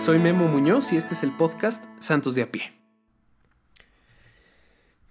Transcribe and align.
Soy 0.00 0.18
Memo 0.18 0.48
Muñoz 0.48 0.94
y 0.94 0.96
este 0.96 1.12
es 1.12 1.22
el 1.22 1.36
podcast 1.36 1.84
Santos 1.98 2.34
de 2.34 2.40
a 2.40 2.50
pie. 2.50 2.72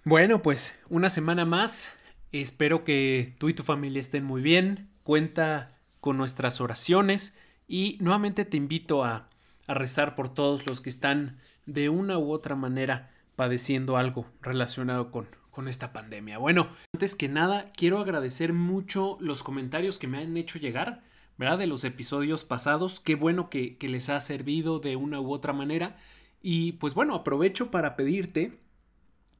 Bueno, 0.02 0.42
pues 0.42 0.76
una 0.88 1.08
semana 1.10 1.44
más. 1.44 1.96
Espero 2.32 2.82
que 2.82 3.36
tú 3.38 3.48
y 3.48 3.54
tu 3.54 3.62
familia 3.62 4.00
estén 4.00 4.24
muy 4.24 4.42
bien. 4.42 4.88
Cuenta 5.04 5.78
con 6.00 6.16
nuestras 6.16 6.60
oraciones 6.60 7.38
y 7.68 7.98
nuevamente 8.00 8.44
te 8.44 8.56
invito 8.56 9.04
a, 9.04 9.28
a 9.68 9.74
rezar 9.74 10.16
por 10.16 10.34
todos 10.34 10.66
los 10.66 10.80
que 10.80 10.90
están 10.90 11.38
de 11.66 11.88
una 11.88 12.18
u 12.18 12.32
otra 12.32 12.56
manera 12.56 13.12
padeciendo 13.36 13.96
algo 13.96 14.26
relacionado 14.42 15.12
con, 15.12 15.28
con 15.52 15.68
esta 15.68 15.92
pandemia. 15.92 16.38
Bueno, 16.38 16.68
antes 16.92 17.14
que 17.14 17.28
nada, 17.28 17.70
quiero 17.76 18.00
agradecer 18.00 18.52
mucho 18.52 19.18
los 19.20 19.44
comentarios 19.44 20.00
que 20.00 20.08
me 20.08 20.18
han 20.18 20.36
hecho 20.36 20.58
llegar, 20.58 21.04
De 21.40 21.66
los 21.66 21.84
episodios 21.84 22.44
pasados. 22.44 23.00
Qué 23.00 23.14
bueno 23.14 23.48
que, 23.48 23.78
que 23.78 23.88
les 23.88 24.10
ha 24.10 24.20
servido 24.20 24.78
de 24.78 24.96
una 24.96 25.22
u 25.22 25.32
otra 25.32 25.54
manera. 25.54 25.96
Y 26.42 26.72
pues 26.72 26.92
bueno, 26.92 27.14
aprovecho 27.14 27.70
para 27.70 27.96
pedirte 27.96 28.58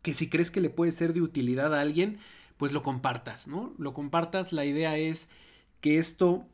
que 0.00 0.14
si 0.14 0.30
crees 0.30 0.50
que 0.50 0.62
le 0.62 0.70
puede 0.70 0.92
ser 0.92 1.12
de 1.12 1.20
utilidad 1.20 1.74
a 1.74 1.82
alguien, 1.82 2.18
pues 2.56 2.72
lo 2.72 2.82
compartas, 2.82 3.48
¿no? 3.48 3.74
Lo 3.76 3.92
compartas. 3.92 4.54
La 4.54 4.64
idea 4.64 4.96
es 4.96 5.30
que 5.82 5.98
esto 5.98 6.46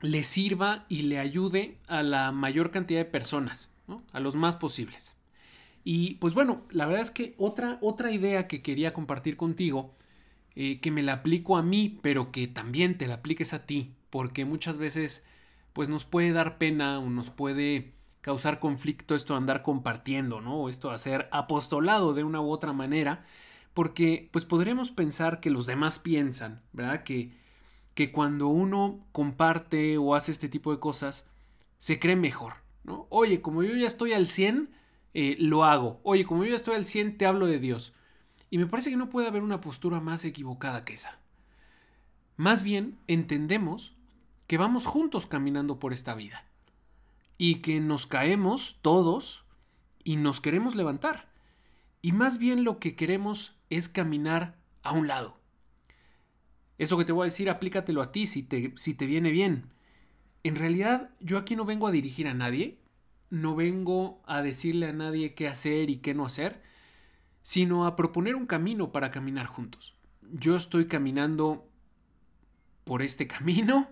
le 0.00 0.22
sirva 0.22 0.86
y 0.88 1.02
le 1.02 1.18
ayude 1.18 1.78
a 1.88 2.04
la 2.04 2.30
mayor 2.30 2.70
cantidad 2.70 3.00
de 3.00 3.06
personas. 3.06 3.74
A 4.12 4.20
los 4.20 4.36
más 4.36 4.54
posibles. 4.54 5.16
Y 5.82 6.14
pues 6.14 6.34
bueno, 6.34 6.62
la 6.70 6.86
verdad 6.86 7.02
es 7.02 7.10
que 7.10 7.34
otra, 7.36 7.78
otra 7.82 8.12
idea 8.12 8.46
que 8.46 8.62
quería 8.62 8.94
compartir 8.94 9.36
contigo, 9.36 9.92
eh, 10.54 10.78
que 10.80 10.92
me 10.92 11.02
la 11.02 11.14
aplico 11.14 11.56
a 11.56 11.62
mí, 11.64 11.98
pero 12.00 12.30
que 12.30 12.46
también 12.46 12.96
te 12.96 13.08
la 13.08 13.16
apliques 13.16 13.52
a 13.52 13.66
ti, 13.66 13.92
porque 14.14 14.44
muchas 14.44 14.78
veces 14.78 15.26
pues 15.72 15.88
nos 15.88 16.04
puede 16.04 16.30
dar 16.30 16.56
pena 16.56 17.00
o 17.00 17.10
nos 17.10 17.30
puede 17.30 17.94
causar 18.20 18.60
conflicto 18.60 19.16
esto 19.16 19.34
andar 19.34 19.62
compartiendo, 19.62 20.40
¿no? 20.40 20.54
O 20.54 20.68
esto 20.68 20.92
hacer 20.92 21.28
apostolado 21.32 22.14
de 22.14 22.22
una 22.22 22.40
u 22.40 22.48
otra 22.48 22.72
manera, 22.72 23.24
porque 23.74 24.28
pues 24.30 24.44
podremos 24.44 24.92
pensar 24.92 25.40
que 25.40 25.50
los 25.50 25.66
demás 25.66 25.98
piensan, 25.98 26.62
¿verdad? 26.72 27.02
Que, 27.02 27.32
que 27.94 28.12
cuando 28.12 28.46
uno 28.46 29.04
comparte 29.10 29.98
o 29.98 30.14
hace 30.14 30.30
este 30.30 30.48
tipo 30.48 30.70
de 30.70 30.78
cosas, 30.78 31.28
se 31.78 31.98
cree 31.98 32.14
mejor, 32.14 32.54
¿no? 32.84 33.08
Oye, 33.10 33.42
como 33.42 33.64
yo 33.64 33.74
ya 33.74 33.88
estoy 33.88 34.12
al 34.12 34.28
100, 34.28 34.70
eh, 35.14 35.34
lo 35.40 35.64
hago. 35.64 35.98
Oye, 36.04 36.24
como 36.24 36.44
yo 36.44 36.50
ya 36.50 36.56
estoy 36.56 36.76
al 36.76 36.84
100, 36.84 37.18
te 37.18 37.26
hablo 37.26 37.48
de 37.48 37.58
Dios. 37.58 37.94
Y 38.48 38.58
me 38.58 38.66
parece 38.66 38.90
que 38.90 38.96
no 38.96 39.10
puede 39.10 39.26
haber 39.26 39.42
una 39.42 39.60
postura 39.60 39.98
más 39.98 40.24
equivocada 40.24 40.84
que 40.84 40.94
esa. 40.94 41.18
Más 42.36 42.62
bien, 42.62 42.98
entendemos 43.08 43.93
que 44.46 44.58
vamos 44.58 44.86
juntos 44.86 45.26
caminando 45.26 45.78
por 45.78 45.92
esta 45.92 46.14
vida. 46.14 46.44
Y 47.38 47.56
que 47.56 47.80
nos 47.80 48.06
caemos 48.06 48.78
todos 48.82 49.44
y 50.04 50.16
nos 50.16 50.40
queremos 50.40 50.74
levantar. 50.74 51.28
Y 52.02 52.12
más 52.12 52.38
bien 52.38 52.64
lo 52.64 52.78
que 52.78 52.94
queremos 52.96 53.56
es 53.70 53.88
caminar 53.88 54.56
a 54.82 54.92
un 54.92 55.08
lado. 55.08 55.38
Eso 56.78 56.98
que 56.98 57.04
te 57.04 57.12
voy 57.12 57.24
a 57.24 57.30
decir, 57.30 57.48
aplícatelo 57.48 58.02
a 58.02 58.12
ti 58.12 58.26
si 58.26 58.42
te, 58.42 58.72
si 58.76 58.94
te 58.94 59.06
viene 59.06 59.30
bien. 59.30 59.70
En 60.42 60.56
realidad, 60.56 61.10
yo 61.20 61.38
aquí 61.38 61.56
no 61.56 61.64
vengo 61.64 61.86
a 61.86 61.92
dirigir 61.92 62.28
a 62.28 62.34
nadie, 62.34 62.78
no 63.30 63.54
vengo 63.54 64.22
a 64.26 64.42
decirle 64.42 64.88
a 64.88 64.92
nadie 64.92 65.34
qué 65.34 65.48
hacer 65.48 65.88
y 65.88 65.98
qué 65.98 66.14
no 66.14 66.26
hacer, 66.26 66.62
sino 67.42 67.86
a 67.86 67.96
proponer 67.96 68.36
un 68.36 68.46
camino 68.46 68.92
para 68.92 69.10
caminar 69.10 69.46
juntos. 69.46 69.94
Yo 70.32 70.56
estoy 70.56 70.86
caminando 70.86 71.66
por 72.84 73.02
este 73.02 73.26
camino, 73.28 73.88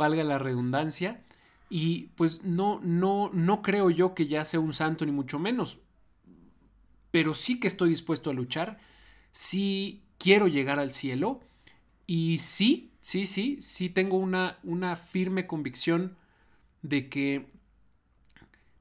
valga 0.00 0.24
la 0.24 0.38
redundancia, 0.38 1.22
y 1.68 2.08
pues 2.16 2.42
no, 2.42 2.80
no, 2.82 3.30
no 3.34 3.60
creo 3.60 3.90
yo 3.90 4.14
que 4.14 4.26
ya 4.26 4.44
sea 4.44 4.58
un 4.58 4.72
santo 4.72 5.04
ni 5.04 5.12
mucho 5.12 5.38
menos, 5.38 5.78
pero 7.10 7.34
sí 7.34 7.60
que 7.60 7.68
estoy 7.68 7.90
dispuesto 7.90 8.30
a 8.30 8.34
luchar, 8.34 8.80
sí 9.30 10.02
quiero 10.18 10.48
llegar 10.48 10.78
al 10.78 10.90
cielo, 10.90 11.40
y 12.06 12.38
sí, 12.38 12.90
sí, 13.02 13.26
sí, 13.26 13.58
sí 13.60 13.90
tengo 13.90 14.16
una, 14.16 14.58
una 14.64 14.96
firme 14.96 15.46
convicción 15.46 16.16
de 16.82 17.08
que 17.10 17.46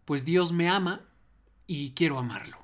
pues 0.05 0.23
Dios 0.23 0.53
me 0.53 0.69
ama 0.69 1.01
y 1.67 1.91
quiero 1.91 2.17
amarlo. 2.17 2.57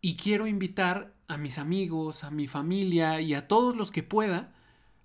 Y 0.00 0.16
quiero 0.16 0.46
invitar 0.46 1.14
a 1.28 1.36
mis 1.36 1.58
amigos, 1.58 2.24
a 2.24 2.30
mi 2.30 2.46
familia 2.48 3.20
y 3.20 3.34
a 3.34 3.46
todos 3.46 3.76
los 3.76 3.92
que 3.92 4.02
pueda 4.02 4.52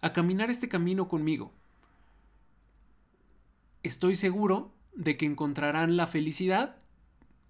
a 0.02 0.14
caminar 0.14 0.50
este 0.50 0.70
camino 0.70 1.08
conmigo. 1.08 1.54
Estoy 3.84 4.16
seguro 4.16 4.72
de 4.94 5.18
que 5.18 5.26
encontrarán 5.26 5.98
la 5.98 6.08
felicidad 6.08 6.78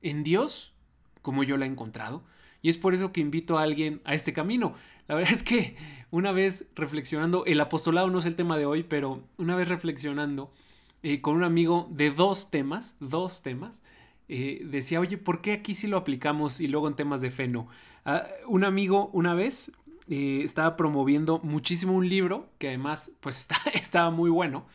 en 0.01 0.23
Dios 0.23 0.73
como 1.21 1.43
yo 1.43 1.57
la 1.57 1.65
he 1.65 1.69
encontrado. 1.69 2.23
Y 2.61 2.69
es 2.69 2.77
por 2.77 2.93
eso 2.93 3.11
que 3.11 3.21
invito 3.21 3.57
a 3.57 3.63
alguien 3.63 4.01
a 4.03 4.13
este 4.13 4.33
camino. 4.33 4.75
La 5.07 5.15
verdad 5.15 5.33
es 5.33 5.43
que 5.43 5.75
una 6.11 6.31
vez 6.31 6.69
reflexionando, 6.75 7.45
el 7.45 7.59
apostolado 7.59 8.09
no 8.09 8.19
es 8.19 8.25
el 8.25 8.35
tema 8.35 8.57
de 8.57 8.65
hoy, 8.65 8.83
pero 8.83 9.23
una 9.37 9.55
vez 9.55 9.69
reflexionando, 9.69 10.51
eh, 11.03 11.21
con 11.21 11.35
un 11.35 11.43
amigo 11.43 11.87
de 11.91 12.11
dos 12.11 12.51
temas, 12.51 12.97
dos 12.99 13.41
temas, 13.41 13.81
eh, 14.27 14.61
decía, 14.65 14.99
oye, 14.99 15.17
¿por 15.17 15.41
qué 15.41 15.53
aquí 15.53 15.73
sí 15.73 15.87
lo 15.87 15.97
aplicamos 15.97 16.59
y 16.59 16.67
luego 16.67 16.87
en 16.87 16.95
temas 16.95 17.21
de 17.21 17.31
fe 17.31 17.47
no? 17.47 17.67
Ah, 18.05 18.27
un 18.47 18.63
amigo 18.63 19.09
una 19.13 19.33
vez 19.33 19.71
eh, 20.07 20.41
estaba 20.43 20.75
promoviendo 20.75 21.39
muchísimo 21.43 21.93
un 21.93 22.07
libro 22.09 22.49
que 22.57 22.67
además 22.67 23.17
pues 23.21 23.39
está, 23.41 23.57
estaba 23.73 24.11
muy 24.11 24.29
bueno. 24.29 24.65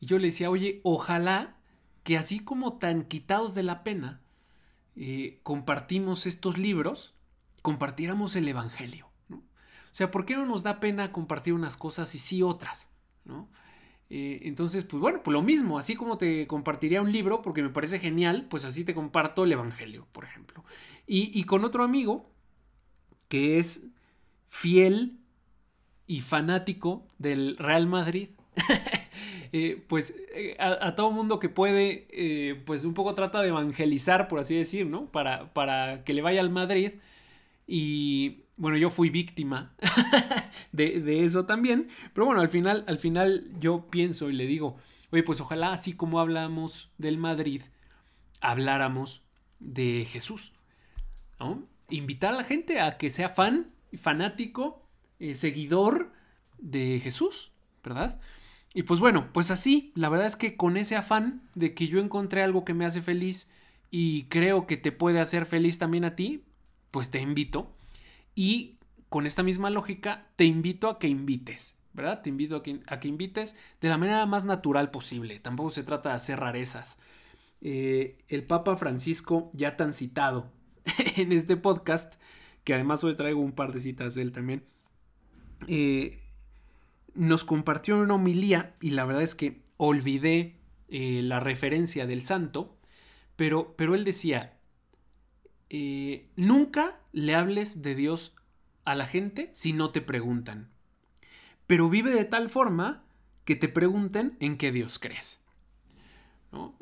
Y 0.00 0.06
yo 0.06 0.18
le 0.18 0.28
decía, 0.28 0.50
oye, 0.50 0.80
ojalá 0.82 1.56
que 2.02 2.16
así 2.16 2.40
como 2.40 2.78
tan 2.78 3.04
quitados 3.04 3.54
de 3.54 3.62
la 3.62 3.84
pena, 3.84 4.20
compartimos 5.42 6.26
estos 6.26 6.58
libros, 6.58 7.14
compartiéramos 7.62 8.34
el 8.36 8.48
Evangelio. 8.48 9.08
O 9.30 9.94
sea, 9.94 10.10
¿por 10.10 10.24
qué 10.24 10.34
no 10.34 10.46
nos 10.46 10.62
da 10.62 10.80
pena 10.80 11.12
compartir 11.12 11.52
unas 11.52 11.76
cosas 11.76 12.14
y 12.14 12.18
sí 12.18 12.42
otras? 12.42 12.88
¿no? 13.24 13.48
Eh, 14.08 14.40
entonces, 14.42 14.84
pues 14.84 15.00
bueno, 15.00 15.22
pues 15.22 15.32
lo 15.32 15.42
mismo, 15.42 15.78
así 15.78 15.94
como 15.94 16.18
te 16.18 16.46
compartiría 16.48 17.00
un 17.00 17.12
libro, 17.12 17.42
porque 17.42 17.62
me 17.62 17.70
parece 17.70 17.98
genial, 18.00 18.46
pues 18.50 18.64
así 18.64 18.84
te 18.84 18.94
comparto 18.94 19.44
el 19.44 19.52
Evangelio, 19.52 20.06
por 20.12 20.24
ejemplo. 20.24 20.64
Y, 21.06 21.42
con 21.42 21.64
otro 21.64 21.82
amigo 21.82 22.30
que 23.28 23.58
es 23.58 23.88
fiel 24.46 25.18
y 26.06 26.20
fanático 26.20 27.08
del 27.18 27.56
Real 27.56 27.88
Madrid, 27.88 28.30
eh, 29.52 29.82
pues 29.88 30.16
eh, 30.34 30.56
a, 30.58 30.94
todo 30.94 31.10
mundo 31.10 31.40
que 31.40 31.48
puede, 31.48 32.62
pues 32.66 32.84
un 32.84 32.94
poco 32.94 33.14
trata 33.14 33.42
de 33.42 33.48
evangelizar, 33.48 34.28
por 34.28 34.38
así 34.40 34.56
decir, 34.56 34.86
¿no? 34.86 35.06
Para, 35.06 35.52
para 35.52 36.04
que 36.04 36.14
le 36.14 36.22
vaya 36.22 36.40
al 36.40 36.50
Madrid. 36.50 36.92
Y 37.66 38.44
bueno, 38.60 38.76
yo 38.76 38.90
fui 38.90 39.08
víctima 39.08 39.74
de, 40.72 41.24
eso 41.24 41.46
también, 41.46 41.88
pero 42.12 42.26
bueno, 42.26 42.42
al 42.42 42.50
final, 42.50 42.84
al 42.86 42.98
final 42.98 43.50
yo 43.58 43.88
pienso 43.88 44.28
y 44.28 44.34
le 44.34 44.44
digo, 44.44 44.76
oye, 45.10 45.22
pues 45.22 45.40
ojalá 45.40 45.72
así 45.72 45.94
como 45.94 46.20
hablamos 46.20 46.90
del 46.98 47.16
Madrid, 47.16 47.62
habláramos 48.42 49.22
de 49.60 50.04
Jesús, 50.04 50.52
¿no? 51.38 51.66
Invitar 51.88 52.34
a 52.34 52.36
la 52.36 52.44
gente 52.44 52.80
a 52.80 52.98
que 52.98 53.08
sea 53.08 53.30
fan, 53.30 53.70
fanático, 53.94 54.86
eh, 55.20 55.34
seguidor 55.34 56.12
de 56.58 57.00
Jesús, 57.02 57.52
¿verdad? 57.82 58.20
Y 58.72 58.84
pues 58.84 59.00
bueno, 59.00 59.28
pues 59.32 59.50
así, 59.50 59.92
la 59.96 60.08
verdad 60.08 60.26
es 60.26 60.36
que 60.36 60.56
con 60.56 60.76
ese 60.76 60.96
afán 60.96 61.42
de 61.54 61.74
que 61.74 61.88
yo 61.88 61.98
encontré 61.98 62.42
algo 62.42 62.64
que 62.64 62.74
me 62.74 62.84
hace 62.84 63.02
feliz 63.02 63.52
y 63.90 64.24
creo 64.24 64.66
que 64.66 64.76
te 64.76 64.92
puede 64.92 65.20
hacer 65.20 65.44
feliz 65.44 65.78
también 65.78 66.04
a 66.04 66.14
ti, 66.14 66.44
pues 66.92 67.10
te 67.10 67.20
invito 67.20 67.74
y 68.34 68.78
con 69.08 69.26
esta 69.26 69.42
misma 69.42 69.70
lógica, 69.70 70.28
te 70.36 70.44
invito 70.44 70.88
a 70.88 71.00
que 71.00 71.08
invites, 71.08 71.82
¿verdad? 71.92 72.22
Te 72.22 72.28
invito 72.28 72.56
a 72.56 72.62
que, 72.62 72.80
a 72.86 73.00
que 73.00 73.08
invites 73.08 73.58
de 73.80 73.88
la 73.88 73.98
manera 73.98 74.24
más 74.24 74.44
natural 74.44 74.92
posible. 74.92 75.40
Tampoco 75.40 75.70
se 75.70 75.82
trata 75.82 76.10
de 76.10 76.14
hacer 76.14 76.38
rarezas. 76.38 76.96
Eh, 77.60 78.18
el 78.28 78.44
Papa 78.44 78.76
Francisco, 78.76 79.50
ya 79.52 79.76
tan 79.76 79.92
citado 79.92 80.52
en 81.16 81.32
este 81.32 81.56
podcast, 81.56 82.14
que 82.62 82.72
además 82.72 83.02
hoy 83.02 83.16
traigo 83.16 83.40
un 83.40 83.52
par 83.52 83.72
de 83.72 83.80
citas 83.80 84.14
de 84.14 84.22
él 84.22 84.30
también, 84.30 84.62
eh, 85.66 86.19
nos 87.20 87.44
compartió 87.44 87.98
una 87.98 88.14
homilía 88.14 88.74
y 88.80 88.90
la 88.90 89.04
verdad 89.04 89.22
es 89.22 89.34
que 89.34 89.60
olvidé 89.76 90.56
eh, 90.88 91.20
la 91.22 91.38
referencia 91.38 92.06
del 92.06 92.22
santo, 92.22 92.78
pero, 93.36 93.74
pero 93.76 93.94
él 93.94 94.04
decía, 94.04 94.58
eh, 95.68 96.30
nunca 96.36 96.98
le 97.12 97.34
hables 97.34 97.82
de 97.82 97.94
Dios 97.94 98.36
a 98.86 98.94
la 98.94 99.06
gente 99.06 99.50
si 99.52 99.74
no 99.74 99.90
te 99.90 100.00
preguntan. 100.00 100.70
Pero 101.66 101.90
vive 101.90 102.10
de 102.10 102.24
tal 102.24 102.48
forma 102.48 103.04
que 103.44 103.54
te 103.54 103.68
pregunten 103.68 104.38
en 104.40 104.56
qué 104.56 104.72
Dios 104.72 104.98
crees. 104.98 105.44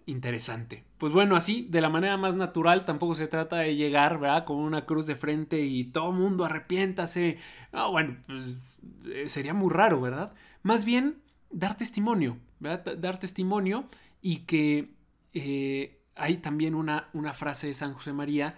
Interesante. 0.08 0.84
Pues 0.96 1.12
bueno, 1.12 1.36
así, 1.36 1.66
de 1.68 1.82
la 1.82 1.90
manera 1.90 2.16
más 2.16 2.34
natural, 2.34 2.86
tampoco 2.86 3.14
se 3.14 3.26
trata 3.26 3.58
de 3.58 3.76
llegar, 3.76 4.18
¿verdad? 4.18 4.46
Con 4.46 4.56
una 4.56 4.86
cruz 4.86 5.06
de 5.06 5.16
frente 5.16 5.60
y 5.60 5.84
todo 5.84 6.12
mundo 6.12 6.46
arrepiéntase. 6.46 7.36
No, 7.74 7.90
bueno, 7.90 8.16
pues 8.26 8.80
eh, 9.04 9.28
sería 9.28 9.52
muy 9.52 9.70
raro, 9.70 10.00
¿verdad? 10.00 10.32
Más 10.62 10.86
bien, 10.86 11.20
dar 11.50 11.76
testimonio, 11.76 12.38
¿verdad? 12.58 12.96
Dar 12.96 13.18
testimonio 13.18 13.86
y 14.22 14.46
que 14.46 14.94
eh, 15.34 16.00
hay 16.16 16.38
también 16.38 16.74
una, 16.74 17.10
una 17.12 17.34
frase 17.34 17.66
de 17.66 17.74
San 17.74 17.92
José 17.92 18.14
María 18.14 18.56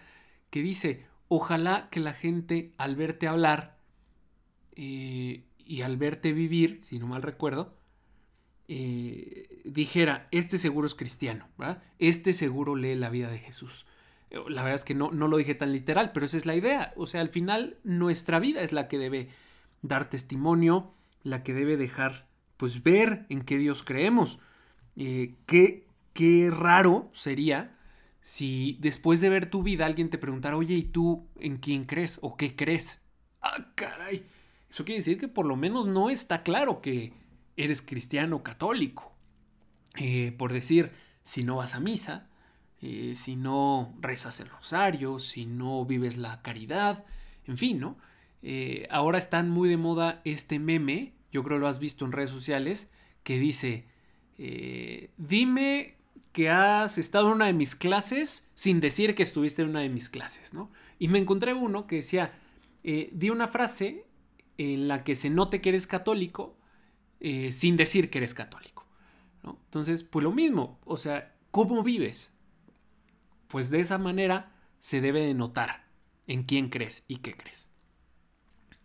que 0.50 0.62
dice, 0.62 1.04
ojalá 1.26 1.88
que 1.90 1.98
la 1.98 2.12
gente 2.12 2.70
al 2.78 2.94
verte 2.94 3.26
hablar 3.26 3.76
eh, 4.76 5.42
y 5.58 5.82
al 5.82 5.96
verte 5.96 6.32
vivir, 6.32 6.80
si 6.80 7.00
no 7.00 7.08
mal 7.08 7.22
recuerdo, 7.22 7.74
eh, 8.72 9.48
dijera, 9.64 10.28
este 10.30 10.56
seguro 10.56 10.86
es 10.86 10.94
cristiano. 10.94 11.48
Este 11.98 12.32
seguro 12.32 12.76
lee 12.76 12.94
la 12.94 13.10
vida 13.10 13.28
de 13.28 13.40
Jesús. 13.40 13.84
La 14.30 14.62
verdad 14.62 14.76
es 14.76 14.84
que 14.84 14.94
no, 14.94 15.10
no 15.10 15.26
lo 15.26 15.38
dije 15.38 15.56
tan 15.56 15.72
literal, 15.72 16.12
pero 16.12 16.24
esa 16.24 16.36
es 16.36 16.46
la 16.46 16.54
idea. 16.54 16.92
O 16.94 17.06
sea, 17.06 17.20
al 17.20 17.30
final 17.30 17.78
nuestra 17.82 18.38
vida 18.38 18.62
es 18.62 18.70
la 18.72 18.86
que 18.86 18.96
debe 18.96 19.28
dar 19.82 20.08
testimonio, 20.08 20.92
la 21.24 21.42
que 21.42 21.52
debe 21.52 21.76
dejar, 21.76 22.28
pues 22.56 22.84
ver 22.84 23.26
en 23.28 23.42
qué 23.42 23.58
Dios 23.58 23.82
creemos. 23.82 24.38
Eh, 24.94 25.34
qué, 25.46 25.88
qué 26.12 26.48
raro 26.52 27.10
sería 27.12 27.76
si 28.20 28.78
después 28.80 29.20
de 29.20 29.30
ver 29.30 29.50
tu 29.50 29.64
vida 29.64 29.84
alguien 29.84 30.10
te 30.10 30.18
preguntara, 30.18 30.56
oye, 30.56 30.74
¿y 30.74 30.84
tú 30.84 31.26
en 31.40 31.56
quién 31.56 31.86
crees 31.86 32.20
o 32.22 32.36
qué 32.36 32.54
crees? 32.54 33.00
Ah, 33.42 33.72
caray. 33.74 34.24
Eso 34.68 34.84
quiere 34.84 35.00
decir 35.00 35.18
que 35.18 35.26
por 35.26 35.44
lo 35.44 35.56
menos 35.56 35.88
no 35.88 36.08
está 36.08 36.44
claro 36.44 36.80
que 36.80 37.12
eres 37.64 37.82
cristiano 37.82 38.42
católico. 38.42 39.12
Eh, 39.96 40.34
por 40.36 40.52
decir, 40.52 40.92
si 41.24 41.42
no 41.42 41.56
vas 41.56 41.74
a 41.74 41.80
misa, 41.80 42.28
eh, 42.80 43.14
si 43.16 43.36
no 43.36 43.94
rezas 44.00 44.40
el 44.40 44.48
rosario, 44.48 45.18
si 45.18 45.46
no 45.46 45.84
vives 45.84 46.16
la 46.16 46.42
caridad, 46.42 47.04
en 47.46 47.56
fin, 47.56 47.80
¿no? 47.80 47.98
Eh, 48.42 48.86
ahora 48.90 49.18
están 49.18 49.50
muy 49.50 49.68
de 49.68 49.76
moda 49.76 50.22
este 50.24 50.58
meme, 50.58 51.12
yo 51.32 51.42
creo 51.42 51.58
lo 51.58 51.68
has 51.68 51.78
visto 51.78 52.04
en 52.04 52.12
redes 52.12 52.30
sociales, 52.30 52.90
que 53.22 53.38
dice, 53.38 53.84
dime 55.18 55.98
que 56.32 56.48
has 56.48 56.96
estado 56.96 57.28
en 57.28 57.34
una 57.34 57.46
de 57.46 57.52
mis 57.52 57.74
clases 57.74 58.50
sin 58.54 58.80
decir 58.80 59.14
que 59.14 59.22
estuviste 59.22 59.60
en 59.60 59.68
una 59.68 59.80
de 59.80 59.90
mis 59.90 60.08
clases, 60.08 60.54
¿no? 60.54 60.70
Y 60.98 61.08
me 61.08 61.18
encontré 61.18 61.52
uno 61.52 61.86
que 61.86 61.96
decía, 61.96 62.32
di 62.82 63.28
una 63.28 63.48
frase 63.48 64.06
en 64.56 64.88
la 64.88 65.04
que 65.04 65.14
se 65.14 65.28
note 65.28 65.60
que 65.60 65.68
eres 65.68 65.86
católico 65.86 66.56
eh, 67.20 67.52
sin 67.52 67.76
decir 67.76 68.10
que 68.10 68.18
eres 68.18 68.34
católico. 68.34 68.86
Entonces, 69.44 70.04
pues 70.04 70.22
lo 70.22 70.32
mismo, 70.32 70.78
o 70.84 70.96
sea, 70.96 71.34
¿cómo 71.50 71.82
vives? 71.82 72.34
Pues 73.48 73.70
de 73.70 73.80
esa 73.80 73.98
manera 73.98 74.52
se 74.78 75.00
debe 75.00 75.20
de 75.20 75.34
notar 75.34 75.84
en 76.26 76.44
quién 76.44 76.68
crees 76.68 77.04
y 77.08 77.18
qué 77.18 77.36
crees. 77.36 77.70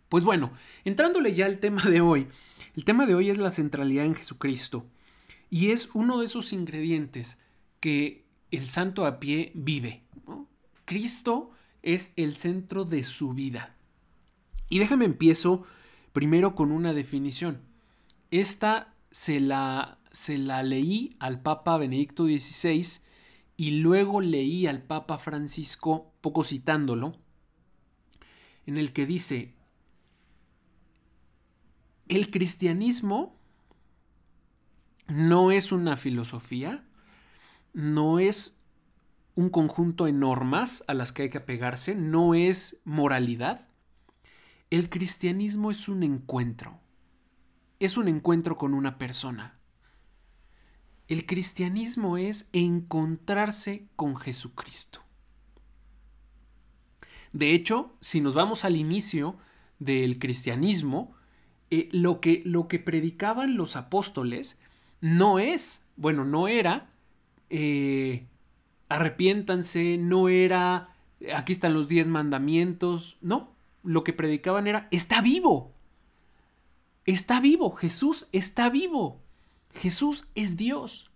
Pues 0.08 0.24
bueno, 0.24 0.52
entrándole 0.84 1.34
ya 1.34 1.46
al 1.46 1.58
tema 1.58 1.82
de 1.82 2.00
hoy, 2.00 2.28
el 2.76 2.84
tema 2.84 3.06
de 3.06 3.14
hoy 3.14 3.30
es 3.30 3.38
la 3.38 3.50
centralidad 3.50 4.04
en 4.04 4.14
Jesucristo. 4.14 4.86
Y 5.50 5.70
es 5.70 5.90
uno 5.94 6.18
de 6.18 6.26
esos 6.26 6.52
ingredientes 6.52 7.38
que 7.80 8.24
el 8.50 8.66
santo 8.66 9.06
a 9.06 9.20
pie 9.20 9.52
vive. 9.54 10.02
Cristo 10.84 11.50
es 11.82 12.12
el 12.16 12.34
centro 12.34 12.84
de 12.84 13.04
su 13.04 13.32
vida. 13.32 13.74
Y 14.68 14.78
déjame 14.78 15.04
empiezo 15.04 15.64
primero 16.12 16.54
con 16.54 16.72
una 16.72 16.92
definición. 16.92 17.60
Esta 18.30 18.94
se 19.10 19.40
la, 19.40 19.98
se 20.10 20.38
la 20.38 20.62
leí 20.62 21.16
al 21.20 21.40
Papa 21.40 21.76
Benedicto 21.78 22.24
XVI 22.24 23.02
y 23.56 23.80
luego 23.80 24.20
leí 24.20 24.66
al 24.66 24.82
Papa 24.82 25.18
Francisco, 25.18 26.12
poco 26.20 26.44
citándolo, 26.44 27.16
en 28.66 28.76
el 28.76 28.92
que 28.92 29.06
dice, 29.06 29.54
el 32.08 32.30
cristianismo 32.30 33.36
no 35.08 35.50
es 35.52 35.72
una 35.72 35.96
filosofía, 35.96 36.84
no 37.72 38.18
es 38.18 38.62
un 39.34 39.50
conjunto 39.50 40.06
de 40.06 40.12
normas 40.12 40.84
a 40.88 40.94
las 40.94 41.12
que 41.12 41.22
hay 41.24 41.30
que 41.30 41.38
apegarse, 41.38 41.94
no 41.94 42.34
es 42.34 42.80
moralidad. 42.84 43.68
El 44.70 44.88
cristianismo 44.88 45.70
es 45.70 45.88
un 45.88 46.02
encuentro, 46.02 46.80
es 47.80 47.96
un 47.96 48.08
encuentro 48.08 48.56
con 48.56 48.74
una 48.74 48.98
persona. 48.98 49.58
El 51.08 51.26
cristianismo 51.26 52.16
es 52.16 52.48
encontrarse 52.52 53.86
con 53.96 54.16
Jesucristo. 54.16 55.00
De 57.32 57.52
hecho, 57.52 57.94
si 58.00 58.20
nos 58.20 58.34
vamos 58.34 58.64
al 58.64 58.76
inicio 58.76 59.36
del 59.78 60.18
cristianismo, 60.18 61.14
eh, 61.70 61.88
lo, 61.92 62.20
que, 62.20 62.42
lo 62.44 62.66
que 62.66 62.78
predicaban 62.78 63.56
los 63.56 63.76
apóstoles 63.76 64.58
no 65.00 65.38
es, 65.38 65.84
bueno, 65.96 66.24
no 66.24 66.48
era, 66.48 66.88
eh, 67.50 68.26
arrepiéntanse, 68.88 69.98
no 69.98 70.28
era, 70.28 70.94
aquí 71.34 71.52
están 71.52 71.74
los 71.74 71.88
diez 71.88 72.08
mandamientos, 72.08 73.18
no, 73.20 73.52
lo 73.84 74.02
que 74.02 74.12
predicaban 74.12 74.66
era, 74.66 74.88
está 74.90 75.20
vivo, 75.20 75.75
está 77.06 77.40
vivo, 77.40 77.70
Jesús 77.72 78.28
está 78.32 78.68
vivo, 78.68 79.20
Jesús 79.74 80.28
es 80.34 80.56
Dios. 80.56 81.10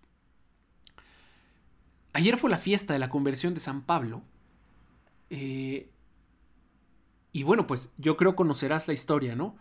Ayer 2.13 2.37
fue 2.37 2.49
la 2.49 2.57
fiesta 2.57 2.93
de 2.93 2.99
la 2.99 3.09
conversión 3.09 3.53
de 3.53 3.59
San 3.59 3.83
Pablo. 3.83 4.21
Eh, 5.29 5.89
y 7.31 7.43
bueno, 7.43 7.67
pues 7.67 7.93
yo 7.97 8.17
creo 8.17 8.35
conocerás 8.35 8.87
la 8.87 8.93
historia, 8.93 9.35
¿no? 9.35 9.55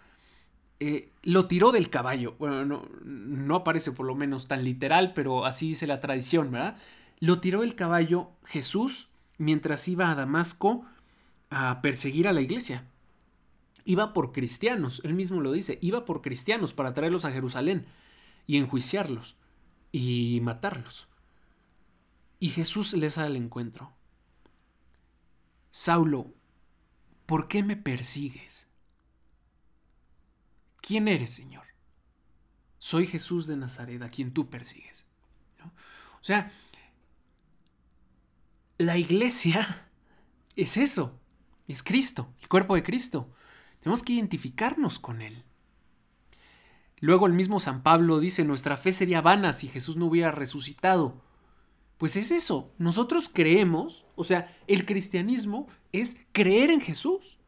Eh, 0.80 1.12
lo 1.22 1.46
tiró 1.46 1.72
del 1.72 1.90
caballo. 1.90 2.34
Bueno, 2.38 2.64
no, 2.64 2.88
no 3.04 3.54
aparece 3.54 3.92
por 3.92 4.06
lo 4.06 4.14
menos 4.14 4.48
tan 4.48 4.64
literal, 4.64 5.12
pero 5.14 5.44
así 5.44 5.68
dice 5.68 5.86
la 5.86 6.00
tradición, 6.00 6.50
¿verdad? 6.50 6.76
Lo 7.20 7.40
tiró 7.40 7.60
del 7.60 7.74
caballo 7.74 8.30
Jesús 8.44 9.10
mientras 9.38 9.86
iba 9.88 10.10
a 10.10 10.14
Damasco 10.14 10.84
a 11.50 11.82
perseguir 11.82 12.26
a 12.26 12.32
la 12.32 12.40
iglesia. 12.40 12.89
Iba 13.84 14.12
por 14.12 14.32
cristianos, 14.32 15.00
él 15.04 15.14
mismo 15.14 15.40
lo 15.40 15.52
dice, 15.52 15.78
iba 15.80 16.04
por 16.04 16.22
cristianos 16.22 16.72
para 16.72 16.92
traerlos 16.92 17.24
a 17.24 17.32
Jerusalén 17.32 17.86
y 18.46 18.56
enjuiciarlos 18.56 19.36
y 19.92 20.40
matarlos. 20.42 21.08
Y 22.38 22.50
Jesús 22.50 22.94
les 22.94 23.16
da 23.16 23.26
el 23.26 23.36
encuentro. 23.36 23.92
Saulo, 25.70 26.34
¿por 27.26 27.48
qué 27.48 27.62
me 27.62 27.76
persigues? 27.76 28.68
¿Quién 30.80 31.06
eres, 31.06 31.30
Señor? 31.30 31.66
Soy 32.78 33.06
Jesús 33.06 33.46
de 33.46 33.56
Nazaret, 33.56 34.02
a 34.02 34.08
quien 34.08 34.32
tú 34.32 34.48
persigues. 34.48 35.04
O 35.62 36.24
sea, 36.24 36.50
la 38.78 38.96
iglesia 38.96 39.88
es 40.56 40.76
eso, 40.76 41.20
es 41.68 41.82
Cristo, 41.82 42.34
el 42.40 42.48
cuerpo 42.48 42.74
de 42.74 42.82
Cristo. 42.82 43.30
Tenemos 43.80 44.02
que 44.02 44.12
identificarnos 44.12 44.98
con 44.98 45.22
Él. 45.22 45.44
Luego 47.00 47.26
el 47.26 47.32
mismo 47.32 47.60
San 47.60 47.82
Pablo 47.82 48.20
dice, 48.20 48.44
nuestra 48.44 48.76
fe 48.76 48.92
sería 48.92 49.22
vana 49.22 49.52
si 49.52 49.68
Jesús 49.68 49.96
no 49.96 50.06
hubiera 50.06 50.30
resucitado. 50.30 51.22
Pues 51.96 52.16
es 52.16 52.30
eso, 52.30 52.72
nosotros 52.78 53.30
creemos, 53.32 54.06
o 54.16 54.24
sea, 54.24 54.56
el 54.66 54.86
cristianismo 54.86 55.66
es 55.92 56.26
creer 56.32 56.70
en 56.70 56.80
Jesús, 56.80 57.38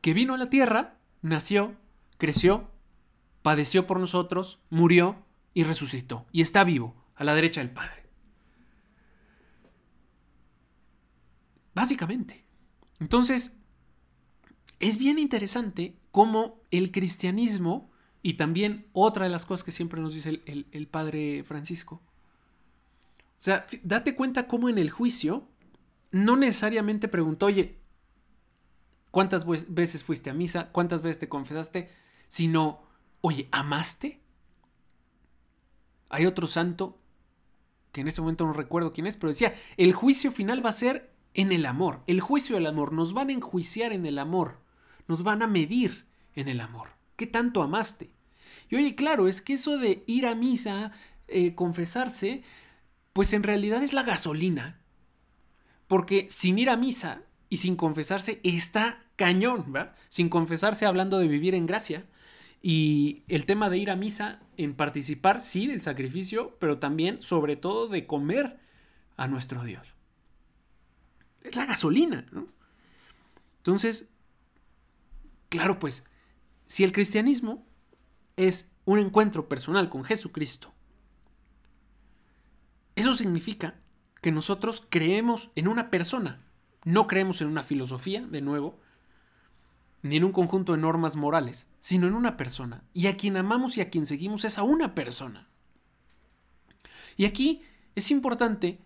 que 0.00 0.14
vino 0.14 0.34
a 0.34 0.38
la 0.38 0.48
tierra 0.50 0.98
nació, 1.22 1.74
creció, 2.16 2.70
padeció 3.42 3.86
por 3.86 3.98
nosotros, 3.98 4.60
murió 4.70 5.16
y 5.54 5.64
resucitó. 5.64 6.26
Y 6.32 6.42
está 6.42 6.64
vivo, 6.64 6.94
a 7.16 7.24
la 7.24 7.34
derecha 7.34 7.60
del 7.60 7.70
Padre. 7.70 8.06
Básicamente. 11.74 12.44
Entonces, 13.00 13.57
es 14.80 14.98
bien 14.98 15.18
interesante 15.18 15.96
cómo 16.10 16.60
el 16.70 16.92
cristianismo, 16.92 17.90
y 18.22 18.34
también 18.34 18.86
otra 18.92 19.24
de 19.24 19.30
las 19.30 19.46
cosas 19.46 19.64
que 19.64 19.72
siempre 19.72 20.00
nos 20.00 20.14
dice 20.14 20.40
el, 20.44 20.88
Padre 20.88 21.44
Francisco, 21.44 22.02
o 23.38 23.40
sea, 23.40 23.66
date 23.84 24.16
cuenta 24.16 24.48
cómo 24.48 24.68
en 24.68 24.78
el 24.78 24.90
juicio 24.90 25.46
no 26.10 26.36
necesariamente 26.36 27.06
preguntó, 27.06 27.46
oye, 27.46 27.78
cuántas 29.10 29.46
veces 29.46 30.02
fuiste 30.02 30.30
a 30.30 30.34
misa, 30.34 30.70
cuántas 30.72 31.02
veces 31.02 31.20
te 31.20 31.28
confesaste, 31.28 31.88
sino, 32.26 32.82
oye, 33.20 33.48
¿amaste? 33.52 34.20
Hay 36.10 36.26
otro 36.26 36.46
santo 36.46 36.98
que 37.92 38.00
en 38.00 38.08
este 38.08 38.20
momento 38.20 38.46
no 38.46 38.52
recuerdo 38.52 38.92
quién 38.92 39.06
es, 39.06 39.16
pero 39.16 39.30
decía, 39.30 39.54
el 39.76 39.92
juicio 39.92 40.32
final 40.32 40.64
va 40.64 40.70
a 40.70 40.72
ser 40.74 41.12
en 41.34 41.52
el 41.52 41.66
amor, 41.66 42.02
el 42.06 42.20
juicio 42.20 42.56
del 42.56 42.66
amor, 42.66 42.92
nos 42.92 43.12
van 43.12 43.28
a 43.28 43.32
enjuiciar 43.32 43.92
en 43.92 44.06
el 44.06 44.18
amor, 44.18 44.58
nos 45.08 45.22
van 45.22 45.42
a 45.42 45.46
medir 45.46 46.06
en 46.34 46.48
el 46.48 46.60
amor. 46.60 46.90
¿Qué 47.16 47.26
tanto 47.26 47.62
amaste? 47.62 48.12
Y 48.68 48.76
oye, 48.76 48.94
claro, 48.94 49.26
es 49.26 49.40
que 49.40 49.54
eso 49.54 49.78
de 49.78 50.04
ir 50.06 50.26
a 50.26 50.34
misa, 50.34 50.92
eh, 51.26 51.54
confesarse, 51.54 52.42
pues 53.12 53.32
en 53.32 53.42
realidad 53.42 53.82
es 53.82 53.92
la 53.92 54.04
gasolina. 54.04 54.80
Porque 55.88 56.26
sin 56.30 56.58
ir 56.58 56.70
a 56.70 56.76
misa 56.76 57.22
y 57.48 57.56
sin 57.56 57.74
confesarse 57.74 58.40
está 58.44 59.02
cañón, 59.16 59.72
¿verdad? 59.72 59.96
Sin 60.10 60.28
confesarse 60.28 60.86
hablando 60.86 61.18
de 61.18 61.26
vivir 61.26 61.54
en 61.54 61.66
gracia 61.66 62.06
Y 62.60 63.22
el 63.28 63.46
tema 63.46 63.70
de 63.70 63.78
ir 63.78 63.90
a 63.90 63.96
misa, 63.96 64.40
en 64.56 64.74
participar, 64.74 65.40
sí, 65.40 65.66
del 65.66 65.80
sacrificio, 65.80 66.56
pero 66.58 66.78
también, 66.78 67.22
sobre 67.22 67.56
todo, 67.56 67.86
de 67.88 68.06
comer 68.06 68.58
a 69.16 69.28
nuestro 69.28 69.62
Dios. 69.64 69.94
Es 71.42 71.54
la 71.56 71.66
gasolina, 71.66 72.26
¿no? 72.32 72.48
Entonces, 73.58 74.10
claro, 75.48 75.78
pues, 75.78 76.08
si 76.66 76.84
el 76.84 76.92
cristianismo 76.92 77.66
es 78.36 78.72
un 78.84 78.98
encuentro 78.98 79.48
personal 79.48 79.88
con 79.88 80.04
Jesucristo, 80.04 80.72
eso 82.94 83.12
significa 83.12 83.80
que 84.20 84.32
nosotros 84.32 84.86
creemos 84.88 85.50
en 85.54 85.68
una 85.68 85.90
persona, 85.90 86.44
no 86.84 87.06
creemos 87.06 87.40
en 87.40 87.48
una 87.48 87.62
filosofía, 87.62 88.26
de 88.26 88.40
nuevo, 88.40 88.80
ni 90.02 90.16
en 90.16 90.24
un 90.24 90.32
conjunto 90.32 90.72
de 90.72 90.78
normas 90.78 91.16
morales, 91.16 91.68
sino 91.80 92.06
en 92.06 92.14
una 92.14 92.36
persona. 92.36 92.84
Y 92.94 93.06
a 93.06 93.16
quien 93.16 93.36
amamos 93.36 93.76
y 93.76 93.80
a 93.80 93.90
quien 93.90 94.06
seguimos 94.06 94.44
es 94.44 94.58
a 94.58 94.62
una 94.62 94.94
persona. 94.94 95.48
Y 97.16 97.24
aquí 97.24 97.62
es 97.94 98.10
importante 98.10 98.80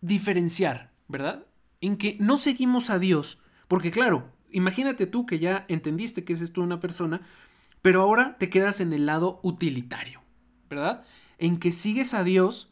diferenciar, 0.00 0.92
¿verdad? 1.08 1.46
En 1.80 1.96
que 1.96 2.16
no 2.20 2.36
seguimos 2.36 2.90
a 2.90 2.98
Dios, 2.98 3.40
porque 3.68 3.90
claro, 3.90 4.33
imagínate 4.54 5.06
tú 5.06 5.26
que 5.26 5.38
ya 5.38 5.66
entendiste 5.68 6.24
que 6.24 6.32
es 6.32 6.40
esto 6.40 6.62
una 6.62 6.80
persona, 6.80 7.20
pero 7.82 8.00
ahora 8.00 8.38
te 8.38 8.48
quedas 8.48 8.80
en 8.80 8.92
el 8.92 9.06
lado 9.06 9.40
utilitario, 9.42 10.22
¿verdad? 10.70 11.04
En 11.38 11.58
que 11.58 11.72
sigues 11.72 12.14
a 12.14 12.24
Dios 12.24 12.70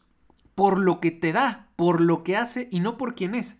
por 0.55 0.79
lo 0.79 0.99
que 0.99 1.11
te 1.11 1.31
da, 1.33 1.67
por 1.75 2.01
lo 2.01 2.23
que 2.23 2.37
hace 2.37 2.67
y 2.71 2.79
no 2.79 2.97
por 2.97 3.13
quién 3.13 3.35
es 3.35 3.59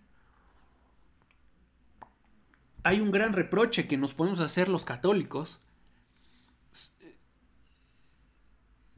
hay 2.83 2.99
un 2.99 3.11
gran 3.11 3.33
reproche 3.33 3.87
que 3.87 3.97
nos 3.97 4.13
podemos 4.13 4.41
hacer 4.41 4.69
los 4.69 4.85
católicos. 4.85 5.59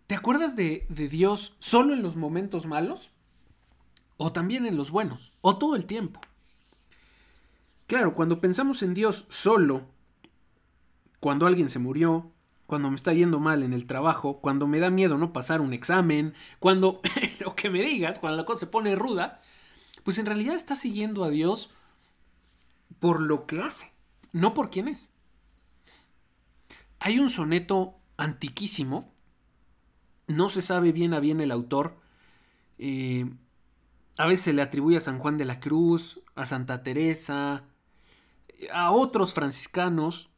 ¿Te 0.08 0.15
acuerdas 0.15 0.55
de, 0.55 0.86
Dios 0.89 1.55
solo 1.60 1.94
en 1.94 2.01
los 2.01 2.15
momentos 2.15 2.65
malos? 2.65 3.12
¿O 4.17 4.32
también 4.32 4.65
en 4.65 4.77
los 4.77 4.91
buenos? 4.91 5.34
¿O 5.41 5.58
todo 5.58 5.75
el 5.75 5.86
tiempo? 5.86 6.20
Claro, 7.88 8.13
cuando 8.13 8.42
pensamos 8.42 8.82
en 8.82 8.94
Dios 8.94 9.25
solo, 9.30 9.86
cuando 11.20 11.46
alguien 11.46 11.70
se 11.70 11.80
murió, 11.80 12.32
cuando 12.65 12.89
me 12.89 12.96
está 12.96 13.13
yendo 13.13 13.39
mal 13.39 13.62
en 13.62 13.74
el 13.74 13.86
trabajo, 13.86 14.42
cuando 14.42 14.68
me 14.68 14.80
da 14.80 14.89
miedo 14.89 15.18
no 15.18 15.34
pasar 15.34 15.62
un 15.62 15.74
examen, 15.74 16.34
cuando 16.60 17.01
lo 17.39 17.56
que 17.56 17.70
me 17.70 17.82
digas, 17.82 18.18
cuando 18.18 18.38
la 18.38 18.46
cosa 18.46 18.62
se 18.62 18.72
pone 18.72 18.96
ruda, 18.96 19.42
pues 20.04 20.18
en 20.18 20.25
realidad 20.25 20.56
estás 20.56 20.80
siguiendo 20.80 21.24
a 21.24 21.30
Dios 21.30 21.70
por 23.00 23.22
lo 23.22 23.46
que 23.46 23.62
hace, 23.62 23.92
no 24.32 24.54
por 24.54 24.72
quién 24.72 24.88
es. 24.88 25.10
Hay 27.00 27.20
un 27.20 27.30
soneto 27.30 27.96
antiquísimo, 28.18 29.13
no 30.27 30.50
se 30.50 30.63
sabe 30.63 30.92
bien 30.92 31.13
a 31.13 31.20
bien 31.20 31.39
el 31.39 31.51
autor, 31.51 31.98
eh, 32.80 33.30
a 34.18 34.25
veces 34.25 34.46
se 34.46 34.54
le 34.54 34.63
atribuye 34.63 34.98
a 34.98 35.01
San 35.01 35.20
Juan 35.20 35.38
de 35.38 35.46
la 35.46 35.60
Cruz, 35.60 36.22
a 36.36 36.46
Santa 36.46 36.82
Teresa, 36.82 37.63
a 38.71 38.91
otros 38.91 39.33
franciscanos, 39.33 40.29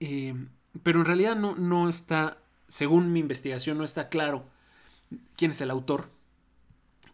eh, 0.00 0.34
pero 0.82 1.00
en 1.00 1.06
realidad 1.06 1.36
no, 1.36 1.54
no 1.56 1.88
está, 1.88 2.38
según 2.68 3.12
mi 3.12 3.20
investigación, 3.20 3.78
no 3.78 3.84
está 3.84 4.08
claro 4.08 4.44
quién 5.36 5.50
es 5.50 5.60
el 5.60 5.70
autor. 5.70 6.10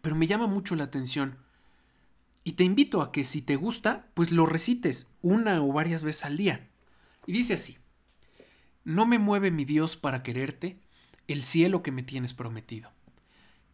Pero 0.01 0.15
me 0.15 0.27
llama 0.27 0.47
mucho 0.47 0.75
la 0.75 0.85
atención 0.85 1.37
y 2.43 2.53
te 2.53 2.63
invito 2.63 3.01
a 3.01 3.11
que 3.11 3.25
si 3.25 3.41
te 3.41 3.55
gusta, 3.55 4.07
pues 4.13 4.31
lo 4.31 4.45
recites 4.45 5.13
una 5.21 5.61
o 5.61 5.73
varias 5.73 6.03
veces 6.03 6.25
al 6.25 6.37
día. 6.37 6.67
Y 7.25 7.33
dice 7.33 7.53
así, 7.53 7.77
no 8.83 9.05
me 9.05 9.19
mueve 9.19 9.51
mi 9.51 9.65
Dios 9.65 9.97
para 9.97 10.23
quererte 10.23 10.79
el 11.27 11.43
cielo 11.43 11.83
que 11.83 11.91
me 11.91 12.01
tienes 12.01 12.33
prometido, 12.33 12.91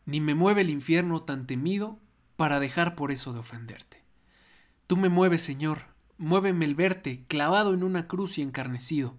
ni 0.05 0.20
me 0.20 0.36
mueve 0.36 0.62
el 0.62 0.70
infierno 0.70 1.22
tan 1.22 1.48
temido 1.48 2.00
para 2.36 2.60
dejar 2.60 2.96
por 2.96 3.12
eso 3.12 3.32
de 3.32 3.39
ofenderte. 3.39 4.03
Tú 4.88 4.98
me 4.98 5.10
mueves, 5.10 5.41
Señor, 5.41 5.95
muéveme 6.17 6.65
el 6.65 6.75
verte 6.75 7.25
clavado 7.27 7.74
en 7.74 7.84
una 7.84 8.07
cruz 8.07 8.38
y 8.38 8.41
encarnecido, 8.41 9.17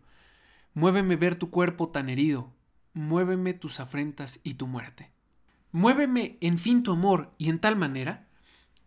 muéveme 0.74 1.16
ver 1.16 1.36
tu 1.36 1.50
cuerpo 1.50 1.88
tan 1.88 2.08
herido, 2.08 2.52
muéveme 2.92 3.54
tus 3.54 3.80
afrentas 3.80 4.40
y 4.42 4.54
tu 4.54 4.66
muerte. 4.66 5.10
Muéveme, 5.72 6.38
en 6.40 6.58
fin, 6.58 6.82
tu 6.82 6.92
amor, 6.92 7.34
y 7.38 7.50
en 7.50 7.58
tal 7.58 7.76
manera 7.76 8.26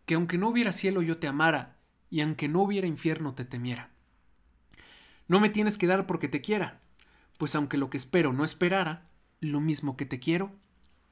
que 0.05 0.15
aunque 0.15 0.39
no 0.39 0.49
hubiera 0.49 0.71
cielo 0.71 1.03
yo 1.03 1.19
te 1.19 1.27
amara, 1.27 1.77
y 2.09 2.21
aunque 2.21 2.47
no 2.47 2.63
hubiera 2.63 2.87
infierno 2.87 3.35
te 3.35 3.45
temiera. 3.45 3.91
No 5.27 5.39
me 5.39 5.49
tienes 5.49 5.77
que 5.77 5.85
dar 5.85 6.07
porque 6.07 6.27
te 6.27 6.41
quiera, 6.41 6.81
pues 7.37 7.53
aunque 7.53 7.77
lo 7.77 7.91
que 7.91 7.97
espero 7.97 8.33
no 8.33 8.43
esperara, 8.43 9.07
lo 9.39 9.59
mismo 9.59 9.95
que 9.95 10.05
te 10.05 10.19
quiero, 10.19 10.51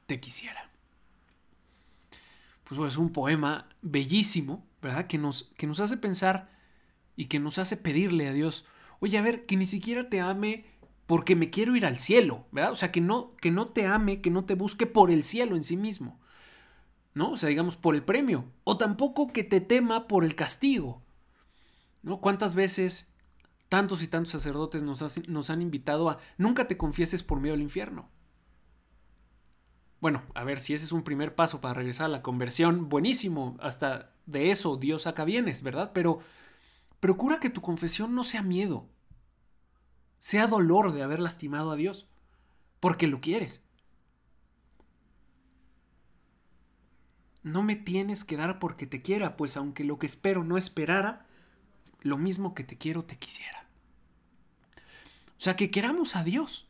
te 0.08 0.20
quisiera. 0.20 0.72
Pues 2.64 2.94
es 2.94 2.98
un 2.98 3.12
poema 3.12 3.70
bellísimo, 3.84 4.66
¿verdad? 4.82 5.06
Que 5.06 5.20
nos, 5.20 5.44
que 5.58 5.68
nos 5.68 5.80
hace 5.80 5.98
pensar 5.98 6.57
y 7.18 7.26
que 7.26 7.40
nos 7.40 7.58
hace 7.58 7.76
pedirle 7.76 8.30
a 8.30 8.34
Dios, 8.34 8.64
oye, 9.00 9.18
a 9.18 9.22
ver, 9.22 9.46
que 9.46 9.58
ni 9.58 9.66
siquiera 9.66 10.08
te 10.08 10.22
ame 10.22 10.66
porque 11.08 11.36
me 11.36 11.50
quiero 11.50 11.76
ir 11.76 11.86
al 11.86 11.98
cielo, 11.98 12.46
¿verdad? 12.52 12.72
O 12.72 12.76
sea, 12.76 12.92
que 12.92 13.02
no, 13.02 13.36
que 13.38 13.52
no 13.52 13.68
te 13.68 13.88
ame, 13.88 14.22
que 14.22 14.30
no 14.30 14.46
te 14.46 14.56
busque 14.56 14.86
por 14.86 15.10
el 15.10 15.24
cielo 15.24 15.56
en 15.56 15.64
sí 15.64 15.76
mismo, 15.76 16.22
¿no? 17.14 17.32
O 17.32 17.38
sea, 17.38 17.50
digamos, 17.50 17.76
por 17.76 17.96
el 17.96 18.04
premio. 18.04 18.46
O 18.64 18.78
tampoco 18.78 19.34
que 19.34 19.44
te 19.44 19.60
tema 19.60 20.08
por 20.08 20.24
el 20.24 20.36
castigo. 20.36 21.02
¿No? 22.04 22.22
¿Cuántas 22.22 22.56
veces 22.56 23.16
tantos 23.68 24.04
y 24.04 24.08
tantos 24.08 24.32
sacerdotes 24.32 24.84
nos, 24.84 25.28
nos 25.28 25.50
han 25.50 25.62
invitado 25.62 26.10
a 26.10 26.20
nunca 26.38 26.68
te 26.68 26.78
confieses 26.78 27.24
por 27.24 27.40
miedo 27.40 27.56
al 27.56 27.62
infierno? 27.62 28.10
Bueno, 30.00 30.22
a 30.36 30.44
ver, 30.44 30.60
si 30.60 30.76
ese 30.76 30.86
es 30.86 30.92
un 30.92 31.04
primer 31.04 31.34
paso 31.34 31.60
para 31.60 31.74
regresar 31.74 32.06
a 32.06 32.10
la 32.10 32.22
conversión, 32.22 32.88
buenísimo. 32.88 33.58
Hasta 33.60 34.14
de 34.28 34.52
eso 34.52 34.78
Dios 34.78 35.04
saca 35.04 35.26
bienes, 35.26 35.64
¿verdad? 35.64 35.92
Pero 35.94 36.20
procura 37.00 37.40
que 37.40 37.50
tu 37.50 37.62
confesión 37.62 38.16
no 38.16 38.24
sea 38.24 38.42
miedo, 38.42 38.90
sea 40.20 40.48
dolor 40.48 40.94
de 40.94 41.04
haber 41.04 41.20
lastimado 41.20 41.72
a 41.72 41.76
Dios, 41.76 42.08
porque 42.80 43.08
lo 43.08 43.22
quieres. 43.22 43.64
No 47.44 47.64
me 47.64 47.76
tienes 47.76 48.26
que 48.26 48.36
dar 48.36 48.60
porque 48.60 48.88
te 48.88 49.02
quiera, 49.02 49.38
pues 49.38 49.56
aunque 49.56 49.84
lo 49.84 50.00
que 50.00 50.08
espero 50.08 50.44
no 50.44 50.58
esperara, 50.58 51.26
lo 52.02 52.18
mismo 52.18 52.54
que 52.54 52.64
te 52.64 52.78
quiero 52.78 53.06
te 53.06 53.18
quisiera. 53.18 53.68
O 55.38 55.40
sea, 55.40 55.56
que 55.56 55.72
queramos 55.72 56.16
a 56.16 56.24
Dios 56.24 56.68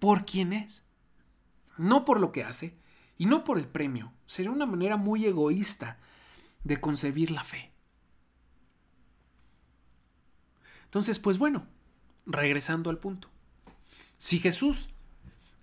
por 0.00 0.26
quien 0.26 0.52
es, 0.52 0.84
no 1.76 2.04
por 2.04 2.20
lo 2.20 2.32
que 2.32 2.44
hace 2.44 2.76
y 3.16 3.26
no 3.26 3.44
por 3.44 3.58
el 3.58 3.68
premio. 3.68 4.12
Sería 4.26 4.50
una 4.50 4.66
manera 4.66 4.96
muy 4.96 5.24
egoísta 5.24 5.98
de 6.64 6.80
concebir 6.80 7.30
la 7.30 7.44
fe. 7.44 7.72
Entonces, 10.88 11.18
pues 11.18 11.36
bueno, 11.36 11.66
regresando 12.24 12.88
al 12.88 12.98
punto. 12.98 13.28
Si 14.16 14.38
Jesús 14.38 14.88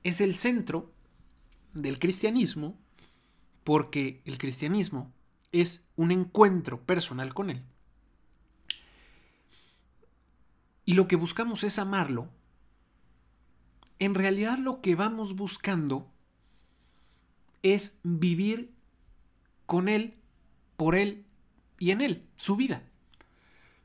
es 0.04 0.22
el 0.22 0.36
centro 0.36 0.92
del 1.74 1.98
cristianismo, 1.98 2.78
porque 3.64 4.22
el 4.26 4.38
cristianismo 4.38 5.12
es 5.52 5.90
un 5.96 6.12
encuentro 6.12 6.80
personal 6.82 7.34
con 7.34 7.50
Él. 7.50 7.64
Y 10.86 10.94
lo 10.94 11.08
que 11.08 11.16
buscamos 11.16 11.64
es 11.64 11.80
amarlo. 11.80 12.30
En 13.98 14.14
realidad 14.14 14.60
lo 14.60 14.82
que 14.82 14.94
vamos 14.94 15.36
buscando 15.36 16.08
es 17.64 18.00
vivir 18.04 18.72
con 19.66 19.90
Él, 19.90 20.14
por 20.78 20.94
Él 20.94 21.26
y 21.80 21.90
en 21.90 22.02
Él, 22.02 22.28
su 22.38 22.56
vida. 22.56 22.84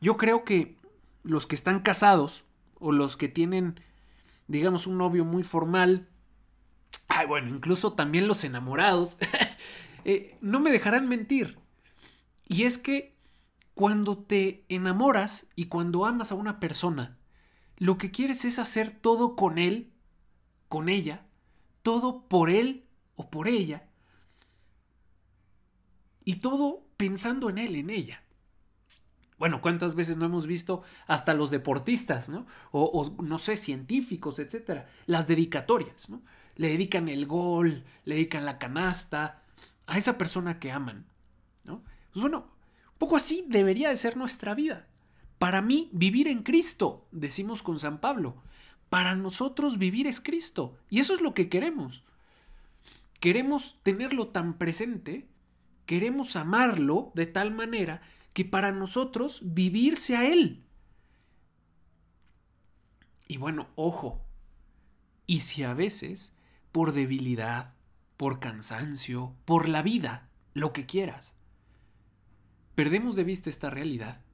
Yo 0.02 0.18
creo 0.18 0.44
que 0.44 0.76
los 1.22 1.46
que 1.46 1.54
están 1.54 1.80
casados 1.80 2.44
o 2.78 2.92
los 2.92 3.16
que 3.16 3.28
tienen, 3.28 3.80
digamos, 4.48 4.86
un 4.86 4.98
novio 4.98 5.24
muy 5.24 5.42
formal, 5.42 6.08
ay, 7.08 7.26
bueno, 7.26 7.48
incluso 7.48 7.92
también 7.92 8.26
los 8.26 8.44
enamorados, 8.44 9.18
Eh, 10.04 10.36
no 10.40 10.60
me 10.60 10.70
dejarán 10.70 11.08
mentir. 11.08 11.58
Y 12.48 12.64
es 12.64 12.78
que 12.78 13.14
cuando 13.74 14.18
te 14.18 14.64
enamoras 14.68 15.46
y 15.56 15.66
cuando 15.66 16.04
amas 16.06 16.32
a 16.32 16.36
una 16.36 16.60
persona, 16.60 17.18
lo 17.76 17.98
que 17.98 18.10
quieres 18.10 18.44
es 18.44 18.58
hacer 18.58 18.90
todo 18.90 19.36
con 19.36 19.58
él, 19.58 19.92
con 20.68 20.88
ella, 20.88 21.26
todo 21.82 22.28
por 22.28 22.50
él 22.50 22.84
o 23.16 23.30
por 23.30 23.48
ella, 23.48 23.88
y 26.24 26.36
todo 26.36 26.84
pensando 26.96 27.48
en 27.48 27.58
él, 27.58 27.76
en 27.76 27.90
ella. 27.90 28.22
Bueno, 29.40 29.62
¿cuántas 29.62 29.94
veces 29.94 30.18
no 30.18 30.26
hemos 30.26 30.46
visto 30.46 30.82
hasta 31.06 31.32
los 31.32 31.50
deportistas, 31.50 32.28
¿no? 32.28 32.46
O, 32.72 33.10
no 33.22 33.38
sé, 33.38 33.56
científicos, 33.56 34.38
etcétera, 34.38 34.86
las 35.06 35.26
dedicatorias, 35.28 36.10
¿no? 36.10 36.20
Le 36.56 36.68
dedican 36.68 37.08
el 37.08 37.24
gol, 37.24 37.82
le 38.04 38.16
dedican 38.16 38.44
la 38.44 38.58
canasta, 38.58 39.42
a 39.86 39.96
esa 39.96 40.18
persona 40.18 40.60
que 40.60 40.70
aman. 40.70 41.06
¿no? 41.64 41.82
Pues 42.12 42.20
bueno, 42.20 42.40
un 42.40 42.98
poco 42.98 43.16
así 43.16 43.46
debería 43.48 43.88
de 43.88 43.96
ser 43.96 44.18
nuestra 44.18 44.54
vida. 44.54 44.86
Para 45.38 45.62
mí, 45.62 45.88
vivir 45.90 46.28
en 46.28 46.42
Cristo, 46.42 47.06
decimos 47.10 47.62
con 47.62 47.80
San 47.80 47.98
Pablo. 47.98 48.36
Para 48.90 49.14
nosotros 49.16 49.78
vivir 49.78 50.06
es 50.06 50.20
Cristo. 50.20 50.76
Y 50.90 51.00
eso 51.00 51.14
es 51.14 51.22
lo 51.22 51.32
que 51.32 51.48
queremos. 51.48 52.04
Queremos 53.20 53.78
tenerlo 53.82 54.28
tan 54.28 54.58
presente, 54.58 55.28
queremos 55.86 56.36
amarlo 56.36 57.10
de 57.14 57.24
tal 57.24 57.52
manera 57.52 58.02
que 58.32 58.44
para 58.44 58.72
nosotros 58.72 59.40
vivir 59.42 59.98
sea 59.98 60.26
Él. 60.26 60.64
Y 63.26 63.36
bueno, 63.36 63.68
ojo, 63.76 64.24
y 65.26 65.40
si 65.40 65.62
a 65.62 65.74
veces, 65.74 66.36
por 66.72 66.92
debilidad, 66.92 67.74
por 68.16 68.40
cansancio, 68.40 69.36
por 69.44 69.68
la 69.68 69.82
vida, 69.82 70.28
lo 70.54 70.72
que 70.72 70.86
quieras, 70.86 71.36
perdemos 72.74 73.14
de 73.14 73.24
vista 73.24 73.48
esta 73.48 73.70
realidad, 73.70 74.24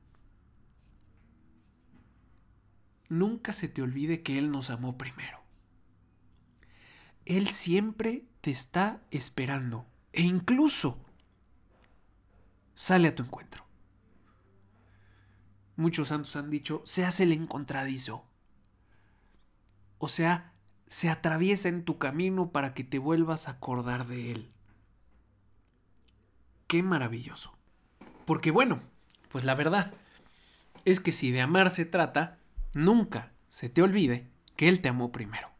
nunca 3.08 3.52
se 3.52 3.68
te 3.68 3.82
olvide 3.82 4.22
que 4.22 4.38
Él 4.38 4.50
nos 4.50 4.70
amó 4.70 4.96
primero. 4.96 5.40
Él 7.26 7.48
siempre 7.48 8.24
te 8.40 8.50
está 8.50 9.02
esperando 9.10 9.86
e 10.12 10.22
incluso 10.22 11.04
sale 12.74 13.08
a 13.08 13.14
tu 13.14 13.24
encuentro. 13.24 13.65
Muchos 15.76 16.08
santos 16.08 16.36
han 16.36 16.50
dicho, 16.50 16.82
se 16.84 17.04
hace 17.04 17.24
el 17.24 17.32
encontradizo. 17.32 18.24
O 19.98 20.08
sea, 20.08 20.52
se 20.86 21.08
atraviesa 21.08 21.68
en 21.68 21.84
tu 21.84 21.98
camino 21.98 22.50
para 22.50 22.74
que 22.74 22.84
te 22.84 22.98
vuelvas 22.98 23.48
a 23.48 23.52
acordar 23.52 24.06
de 24.06 24.32
Él. 24.32 24.50
Qué 26.66 26.82
maravilloso. 26.82 27.56
Porque 28.24 28.50
bueno, 28.50 28.82
pues 29.30 29.44
la 29.44 29.54
verdad 29.54 29.94
es 30.84 31.00
que 31.00 31.12
si 31.12 31.30
de 31.30 31.40
amar 31.42 31.70
se 31.70 31.84
trata, 31.84 32.38
nunca 32.74 33.32
se 33.48 33.68
te 33.68 33.82
olvide 33.82 34.28
que 34.56 34.68
Él 34.68 34.80
te 34.80 34.88
amó 34.88 35.12
primero. 35.12 35.50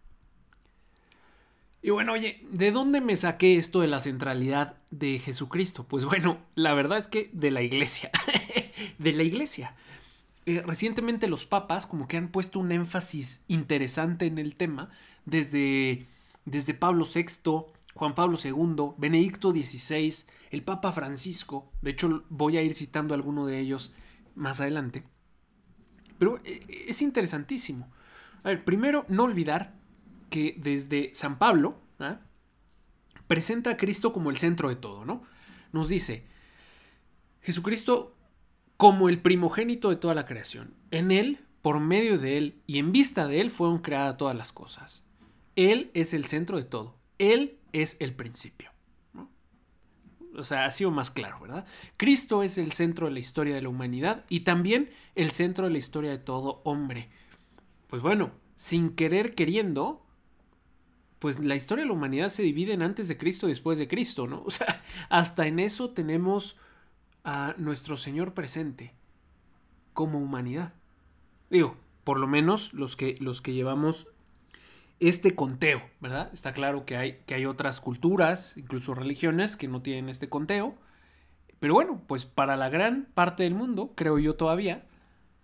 Y 1.82 1.90
bueno, 1.90 2.14
oye, 2.14 2.44
¿de 2.50 2.72
dónde 2.72 3.00
me 3.00 3.14
saqué 3.14 3.56
esto 3.56 3.80
de 3.80 3.86
la 3.86 4.00
centralidad 4.00 4.76
de 4.90 5.20
Jesucristo? 5.20 5.84
Pues 5.84 6.04
bueno, 6.04 6.38
la 6.54 6.74
verdad 6.74 6.98
es 6.98 7.06
que 7.06 7.30
de 7.32 7.52
la 7.52 7.62
iglesia. 7.62 8.10
de 8.98 9.12
la 9.12 9.22
iglesia. 9.22 9.76
Eh, 10.46 10.62
recientemente 10.64 11.26
los 11.26 11.44
papas 11.44 11.86
como 11.86 12.06
que 12.06 12.16
han 12.16 12.28
puesto 12.28 12.60
un 12.60 12.70
énfasis 12.70 13.44
interesante 13.48 14.26
en 14.26 14.38
el 14.38 14.54
tema 14.54 14.90
desde, 15.24 16.06
desde 16.44 16.72
Pablo 16.72 17.04
VI, 17.04 17.66
Juan 17.94 18.14
Pablo 18.14 18.38
II, 18.42 18.94
Benedicto 18.96 19.50
XVI, 19.50 20.14
el 20.52 20.62
Papa 20.62 20.92
Francisco. 20.92 21.72
De 21.82 21.90
hecho, 21.90 22.24
voy 22.28 22.58
a 22.58 22.62
ir 22.62 22.76
citando 22.76 23.12
alguno 23.12 23.44
de 23.44 23.58
ellos 23.58 23.92
más 24.36 24.60
adelante. 24.60 25.02
Pero 26.16 26.40
eh, 26.44 26.84
es 26.86 27.02
interesantísimo. 27.02 27.90
A 28.44 28.50
ver, 28.50 28.64
primero, 28.64 29.04
no 29.08 29.24
olvidar 29.24 29.74
que 30.30 30.54
desde 30.58 31.10
San 31.12 31.38
Pablo 31.38 31.80
¿ah? 31.98 32.20
presenta 33.26 33.70
a 33.70 33.76
Cristo 33.76 34.12
como 34.12 34.30
el 34.30 34.36
centro 34.36 34.68
de 34.68 34.76
todo, 34.76 35.04
¿no? 35.04 35.24
Nos 35.72 35.88
dice, 35.88 36.24
Jesucristo 37.40 38.15
como 38.76 39.08
el 39.08 39.20
primogénito 39.20 39.90
de 39.90 39.96
toda 39.96 40.14
la 40.14 40.26
creación. 40.26 40.74
En 40.90 41.10
Él, 41.10 41.40
por 41.62 41.80
medio 41.80 42.18
de 42.18 42.38
Él 42.38 42.62
y 42.66 42.78
en 42.78 42.92
vista 42.92 43.26
de 43.26 43.40
Él 43.40 43.50
fueron 43.50 43.78
creadas 43.78 44.16
todas 44.16 44.36
las 44.36 44.52
cosas. 44.52 45.06
Él 45.56 45.90
es 45.94 46.14
el 46.14 46.26
centro 46.26 46.58
de 46.58 46.64
todo. 46.64 46.96
Él 47.18 47.58
es 47.72 47.96
el 48.00 48.14
principio. 48.14 48.70
O 50.36 50.44
sea, 50.44 50.66
ha 50.66 50.70
sido 50.70 50.90
más 50.90 51.10
claro, 51.10 51.40
¿verdad? 51.40 51.66
Cristo 51.96 52.42
es 52.42 52.58
el 52.58 52.72
centro 52.72 53.06
de 53.06 53.12
la 53.12 53.20
historia 53.20 53.54
de 53.54 53.62
la 53.62 53.70
humanidad 53.70 54.24
y 54.28 54.40
también 54.40 54.90
el 55.14 55.30
centro 55.30 55.64
de 55.64 55.72
la 55.72 55.78
historia 55.78 56.10
de 56.10 56.18
todo 56.18 56.60
hombre. 56.64 57.08
Pues 57.88 58.02
bueno, 58.02 58.32
sin 58.54 58.90
querer 58.90 59.34
queriendo, 59.34 60.04
pues 61.18 61.38
la 61.38 61.56
historia 61.56 61.84
de 61.84 61.88
la 61.88 61.94
humanidad 61.94 62.28
se 62.28 62.42
divide 62.42 62.74
en 62.74 62.82
antes 62.82 63.08
de 63.08 63.16
Cristo 63.16 63.46
y 63.46 63.50
después 63.50 63.78
de 63.78 63.88
Cristo, 63.88 64.26
¿no? 64.26 64.42
O 64.46 64.50
sea, 64.50 64.82
hasta 65.08 65.46
en 65.46 65.58
eso 65.58 65.90
tenemos 65.90 66.56
a 67.26 67.54
nuestro 67.58 67.98
Señor 67.98 68.32
presente 68.32 68.94
como 69.92 70.18
humanidad. 70.18 70.72
Digo, 71.50 71.76
por 72.04 72.18
lo 72.18 72.26
menos 72.26 72.72
los 72.72 72.96
que, 72.96 73.18
los 73.20 73.42
que 73.42 73.52
llevamos 73.52 74.08
este 75.00 75.34
conteo, 75.34 75.82
¿verdad? 76.00 76.30
Está 76.32 76.54
claro 76.54 76.86
que 76.86 76.96
hay, 76.96 77.18
que 77.26 77.34
hay 77.34 77.44
otras 77.44 77.80
culturas, 77.80 78.56
incluso 78.56 78.94
religiones, 78.94 79.56
que 79.56 79.68
no 79.68 79.82
tienen 79.82 80.08
este 80.08 80.30
conteo. 80.30 80.74
Pero 81.60 81.74
bueno, 81.74 82.00
pues 82.06 82.24
para 82.24 82.56
la 82.56 82.70
gran 82.70 83.08
parte 83.12 83.42
del 83.42 83.54
mundo, 83.54 83.92
creo 83.94 84.18
yo 84.18 84.36
todavía, 84.36 84.86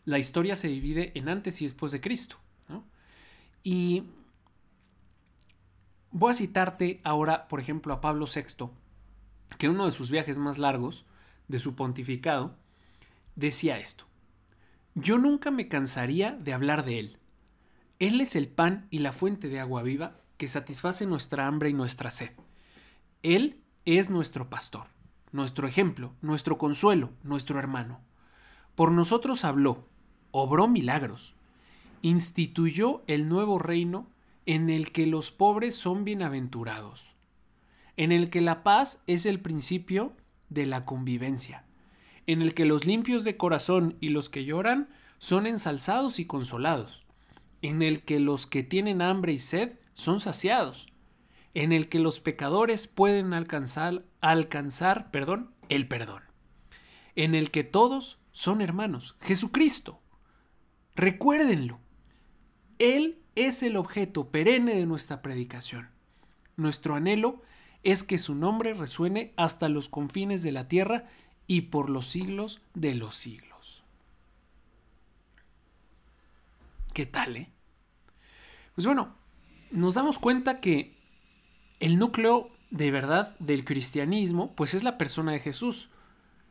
la 0.07 0.19
historia 0.19 0.57
se 0.57 0.69
divide 0.69 1.13
en 1.15 1.29
antes 1.29 1.61
y 1.61 1.67
después 1.67 1.93
de 1.93 2.01
Cristo. 2.01 2.37
Y 3.63 4.05
Voy 6.15 6.31
a 6.31 6.35
citarte 6.35 7.01
ahora, 7.05 7.49
por 7.49 7.59
ejemplo, 7.59 7.95
a 7.95 8.03
Pablo 8.03 8.27
VI, 8.27 8.69
que 9.57 9.71
uno 9.71 9.87
de 9.87 9.93
sus 9.93 10.11
viajes 10.11 10.37
más 10.37 10.59
largos, 10.59 11.07
de 11.49 11.59
su 11.59 11.75
pontificado, 11.75 12.57
decía 13.37 13.79
esto. 13.79 14.07
Yo 14.95 15.19
nunca 15.19 15.51
me 15.51 15.69
cansaría 15.69 16.33
de 16.33 16.53
hablar 16.53 16.85
de 16.85 16.99
Él. 16.99 17.19
Él 17.99 18.21
es 18.21 18.37
el 18.37 18.49
pan 18.49 18.87
y 18.91 18.99
la 18.99 19.13
fuente 19.13 19.49
de 19.49 19.61
agua 19.61 19.83
viva 19.83 20.17
que 20.37 20.49
satisface 20.49 21.07
nuestra 21.07 21.47
hambre 21.47 21.71
y 21.71 21.73
nuestra 21.73 22.11
sed. 22.11 22.33
Él 23.23 23.61
es 23.85 24.11
nuestro 24.11 24.51
pastor, 24.51 24.87
nuestro 25.31 25.67
ejemplo, 25.67 26.15
nuestro 26.21 26.59
consuelo, 26.59 27.11
nuestro 27.23 27.59
hermano. 27.59 28.01
Por 28.75 28.91
nosotros 28.91 29.45
habló, 29.45 29.87
obró 30.31 30.67
milagros, 30.67 31.35
instituyó 32.03 33.03
el 33.07 33.29
nuevo 33.29 33.59
reino 33.59 34.09
en 34.47 34.71
el 34.71 34.93
que 34.93 35.07
los 35.07 35.31
pobres 35.31 35.77
son 35.77 36.05
bienaventurados, 36.05 37.15
en 37.97 38.13
el 38.13 38.29
que 38.29 38.41
la 38.41 38.63
paz 38.63 39.03
es 39.07 39.27
el 39.27 39.41
principio 39.41 40.13
de 40.53 40.67
la 40.67 40.85
convivencia, 40.85 41.65
en 42.27 42.43
el 42.43 42.55
que 42.55 42.65
los 42.65 42.85
limpios 42.87 43.25
de 43.25 43.37
corazón 43.37 43.97
y 44.01 44.11
los 44.11 44.29
que 44.29 44.45
lloran 44.45 44.89
son 45.19 45.47
ensalzados 45.47 46.19
y 46.19 46.27
consolados, 46.27 47.05
en 47.63 47.83
el 47.83 48.03
que 48.03 48.21
los 48.21 48.47
que 48.47 48.63
tienen 48.63 49.03
hambre 49.03 49.33
y 49.33 49.39
sed 49.39 49.73
son 49.95 50.21
saciados, 50.21 50.89
en 51.55 51.73
el 51.73 51.89
que 51.89 51.99
los 51.99 52.21
pecadores 52.21 52.89
pueden 52.89 53.35
alcanzar, 53.35 54.05
alcanzar 54.21 55.11
perdón, 55.11 55.55
el 55.69 55.87
perdón, 55.89 56.23
en 57.15 57.35
el 57.35 57.51
que 57.51 57.65
todos 57.65 58.19
son 58.33 58.61
hermanos, 58.61 59.17
Jesucristo. 59.21 60.01
Recuérdenlo. 60.95 61.81
Él 62.79 63.23
es 63.35 63.63
el 63.63 63.77
objeto 63.77 64.31
perenne 64.31 64.75
de 64.75 64.87
nuestra 64.87 65.23
predicación. 65.23 65.91
Nuestro 66.57 66.95
anhelo 66.95 67.43
es 67.83 68.03
que 68.03 68.19
su 68.19 68.35
nombre 68.35 68.75
resuene 68.75 69.33
hasta 69.37 69.69
los 69.69 69.89
confines 69.89 70.43
de 70.43 70.53
la 70.53 70.69
tierra 70.69 71.09
y 71.47 71.63
por 71.63 71.91
los 71.91 72.07
siglos 72.07 72.61
de 72.75 72.95
los 72.95 73.17
siglos. 73.17 73.85
¿Qué 76.93 77.07
tal, 77.07 77.37
eh? 77.37 77.49
Pues 78.75 78.87
bueno, 78.87 79.15
nos 79.71 79.95
damos 79.95 80.19
cuenta 80.19 80.61
que 80.61 80.97
el 81.81 81.99
núcleo 81.99 82.51
de 82.71 82.91
verdad 82.91 83.37
del 83.39 83.65
cristianismo, 83.65 84.55
pues 84.55 84.75
es 84.75 84.83
la 84.83 84.99
persona 84.99 85.33
de 85.33 85.41
Jesús, 85.41 85.91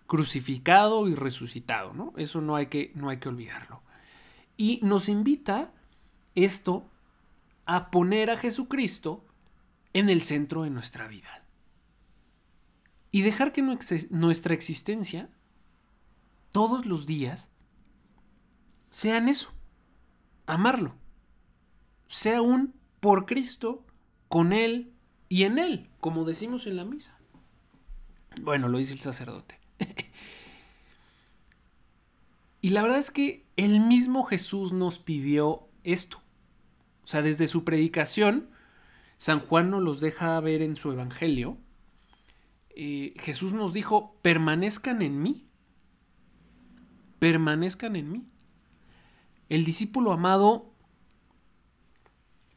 crucificado 0.07 1.07
y 1.07 1.15
resucitado, 1.15 1.93
¿no? 1.93 2.13
Eso 2.17 2.41
no 2.41 2.55
hay 2.55 2.67
que, 2.67 2.91
no 2.95 3.09
hay 3.09 3.17
que 3.17 3.29
olvidarlo. 3.29 3.81
Y 4.57 4.79
nos 4.83 5.09
invita 5.09 5.71
esto 6.35 6.85
a 7.65 7.89
poner 7.89 8.29
a 8.29 8.37
Jesucristo 8.37 9.23
en 9.93 10.09
el 10.09 10.21
centro 10.21 10.63
de 10.63 10.69
nuestra 10.69 11.07
vida. 11.07 11.43
Y 13.11 13.21
dejar 13.21 13.51
que 13.51 13.61
nuestra 14.09 14.53
existencia 14.53 15.29
todos 16.51 16.85
los 16.85 17.05
días 17.05 17.49
sean 18.89 19.27
eso, 19.27 19.51
amarlo, 20.45 20.95
sea 22.07 22.41
un 22.41 22.73
por 22.99 23.25
Cristo, 23.25 23.85
con 24.27 24.53
Él 24.53 24.93
y 25.27 25.43
en 25.43 25.57
Él, 25.57 25.89
como 25.99 26.23
decimos 26.23 26.67
en 26.67 26.77
la 26.77 26.85
misa. 26.85 27.17
Bueno, 28.39 28.69
lo 28.69 28.77
dice 28.77 28.93
el 28.93 28.99
sacerdote. 28.99 29.59
y 32.61 32.69
la 32.69 32.81
verdad 32.81 32.99
es 32.99 33.11
que 33.11 33.45
el 33.57 33.81
mismo 33.81 34.23
Jesús 34.23 34.71
nos 34.71 34.99
pidió 34.99 35.67
esto. 35.83 36.21
O 37.03 37.07
sea, 37.07 37.21
desde 37.21 37.47
su 37.47 37.65
predicación, 37.65 38.49
San 39.21 39.39
Juan 39.39 39.69
nos 39.69 39.83
los 39.83 39.99
deja 39.99 40.39
ver 40.39 40.63
en 40.63 40.75
su 40.75 40.91
Evangelio. 40.91 41.59
Eh, 42.71 43.13
Jesús 43.19 43.53
nos 43.53 43.71
dijo, 43.71 44.17
permanezcan 44.23 45.03
en 45.03 45.21
mí. 45.21 45.47
Permanezcan 47.19 47.95
en 47.95 48.11
mí. 48.11 48.27
El 49.47 49.63
discípulo 49.63 50.11
amado 50.11 50.73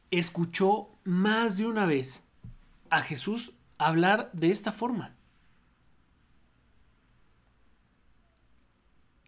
escuchó 0.09 0.89
más 1.03 1.55
de 1.55 1.67
una 1.67 1.85
vez 1.85 2.23
a 2.89 3.01
Jesús 3.01 3.59
hablar 3.77 4.31
de 4.33 4.49
esta 4.49 4.71
forma. 4.71 5.15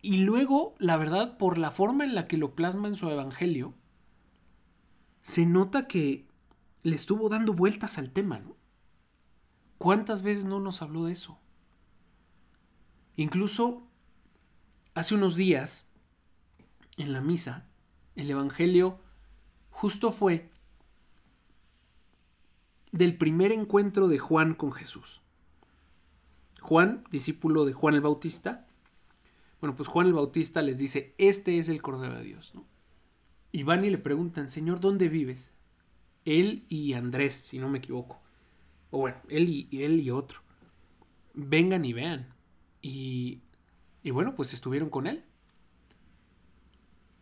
Y 0.02 0.24
luego, 0.24 0.74
la 0.80 0.98
verdad, 0.98 1.38
por 1.38 1.60
la 1.60 1.70
forma 1.70 2.04
en 2.04 2.16
la 2.16 2.28
que 2.28 2.38
lo 2.38 2.56
plasma 2.56 2.88
en 2.88 2.96
su 2.96 3.08
evangelio, 3.12 3.76
se 5.22 5.46
nota 5.46 5.88
que 5.88 6.27
le 6.84 6.96
estuvo 6.96 7.30
dando 7.30 7.54
vueltas 7.54 7.98
al 7.98 8.12
tema, 8.12 8.40
¿no? 8.40 8.56
¿Cuántas 9.78 10.24
veces 10.24 10.46
no 10.46 10.60
nos 10.60 10.82
habló 10.82 11.06
de 11.06 11.14
eso? 11.14 11.40
Incluso 13.16 13.88
hace 14.94 15.16
unos 15.16 15.36
días, 15.36 15.88
en 16.98 17.14
la 17.14 17.22
misa, 17.22 17.68
el 18.16 18.30
Evangelio 18.30 19.00
justo 19.70 20.12
fue 20.12 20.52
del 22.92 23.18
primer 23.18 23.52
encuentro 23.52 24.08
de 24.08 24.18
Juan 24.18 24.56
con 24.56 24.72
Jesús. 24.72 25.22
Juan, 26.62 27.04
discípulo 27.12 27.66
de 27.66 27.74
Juan 27.74 27.94
el 27.94 28.02
Bautista, 28.02 28.68
bueno, 29.62 29.76
pues 29.76 29.90
Juan 29.90 30.08
el 30.08 30.14
Bautista 30.14 30.62
les 30.62 30.78
dice, 30.78 31.14
este 31.18 31.60
es 31.60 31.70
el 31.70 31.82
Cordero 31.82 32.18
de 32.18 32.24
Dios, 32.24 32.54
¿no? 32.54 32.66
Y 33.52 33.64
van 33.64 33.86
y 33.86 33.90
le 33.90 33.98
preguntan, 33.98 34.50
Señor, 34.50 34.80
¿dónde 34.80 35.10
vives? 35.10 35.52
Él 36.28 36.66
y 36.68 36.92
Andrés, 36.92 37.36
si 37.36 37.58
no 37.58 37.70
me 37.70 37.78
equivoco. 37.78 38.20
O 38.92 39.00
bueno, 39.00 39.18
él 39.30 39.48
y, 39.48 39.84
él 39.84 40.02
y 40.02 40.12
otro. 40.12 40.42
Vengan 41.34 41.86
y 41.86 41.94
vean. 41.94 42.34
Y, 42.82 43.44
y 44.04 44.12
bueno, 44.12 44.36
pues 44.36 44.54
estuvieron 44.54 44.90
con 44.90 45.08
él. 45.08 45.24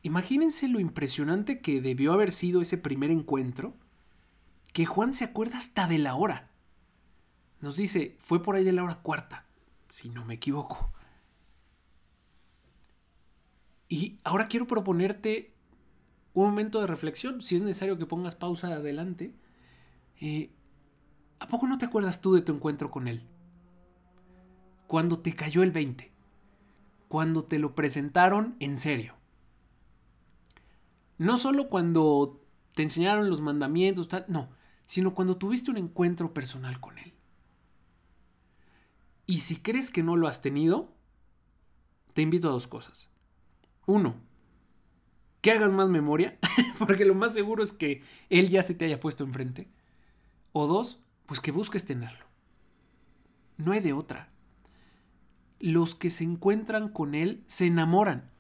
Imagínense 0.02 0.68
lo 0.68 0.80
impresionante 0.80 1.62
que 1.62 1.82
debió 1.82 2.14
haber 2.14 2.32
sido 2.32 2.62
ese 2.62 2.80
primer 2.80 3.12
encuentro, 3.12 3.76
que 4.74 4.88
Juan 4.88 5.14
se 5.14 5.24
acuerda 5.24 5.58
hasta 5.58 5.86
de 5.86 6.00
la 6.00 6.16
hora. 6.16 6.50
Nos 7.62 7.78
dice, 7.78 8.18
fue 8.20 8.42
por 8.42 8.56
ahí 8.56 8.64
de 8.64 8.74
la 8.74 8.84
hora 8.84 9.02
cuarta, 9.04 9.46
si 9.88 10.10
no 10.10 10.26
me 10.26 10.34
equivoco. 10.34 10.92
Y 13.88 14.20
ahora 14.24 14.48
quiero 14.48 14.66
proponerte 14.66 15.55
un 16.36 16.46
momento 16.46 16.82
de 16.82 16.88
reflexión, 16.88 17.42
si 17.42 17.56
es 17.56 17.62
necesario 17.62 17.98
que 17.98 18.06
pongas 18.06 18.36
pausa 18.36 18.68
adelante. 18.68 19.34
Eh, 20.22 20.52
¿A 21.40 21.48
poco 21.48 21.66
no 21.66 21.78
te 21.78 21.86
acuerdas 21.86 22.22
tú 22.22 22.34
de 22.34 22.42
tu 22.42 22.54
encuentro 22.54 22.92
con 22.92 23.08
él? 23.08 23.24
Cuando 24.88 25.20
te 25.20 25.34
cayó 25.34 25.64
el 25.64 25.72
20, 25.72 26.12
cuando 27.08 27.46
te 27.46 27.58
lo 27.58 27.74
presentaron 27.74 28.56
en 28.60 28.78
serio. 28.78 29.16
No 31.18 31.38
solo 31.38 31.70
cuando 31.70 32.42
te 32.74 32.84
enseñaron 32.84 33.30
los 33.30 33.40
mandamientos, 33.40 34.10
no, 34.28 34.50
sino 34.86 35.16
cuando 35.16 35.38
tuviste 35.38 35.72
un 35.72 35.78
encuentro 35.78 36.34
personal 36.34 36.80
con 36.82 36.98
él. 36.98 37.14
Y 39.26 39.40
si 39.40 39.56
crees 39.56 39.90
que 39.90 40.04
no 40.04 40.18
lo 40.18 40.28
has 40.28 40.42
tenido, 40.42 40.94
te 42.14 42.22
invito 42.22 42.50
a 42.50 42.52
dos 42.52 42.68
cosas. 42.68 43.10
Uno, 43.86 44.16
que 45.46 45.52
hagas 45.52 45.74
más 45.74 45.90
memoria, 45.90 46.40
porque 46.80 47.06
lo 47.06 47.14
más 47.14 47.36
seguro 47.36 47.62
es 47.62 47.72
que 47.72 48.02
él 48.32 48.50
ya 48.50 48.64
se 48.64 48.74
te 48.74 48.86
haya 48.86 49.00
puesto 49.00 49.24
enfrente. 49.24 49.68
O 50.54 50.66
dos, 50.66 51.04
pues 51.28 51.40
que 51.40 51.52
busques 51.52 51.86
tenerlo. 51.86 52.26
No 53.56 53.72
hay 53.72 53.80
de 53.80 53.94
otra. 53.94 54.32
Los 55.60 55.94
que 55.94 56.10
se 56.10 56.24
encuentran 56.24 56.90
con 56.90 57.14
él 57.14 57.44
se 57.46 57.68
enamoran. 57.68 58.32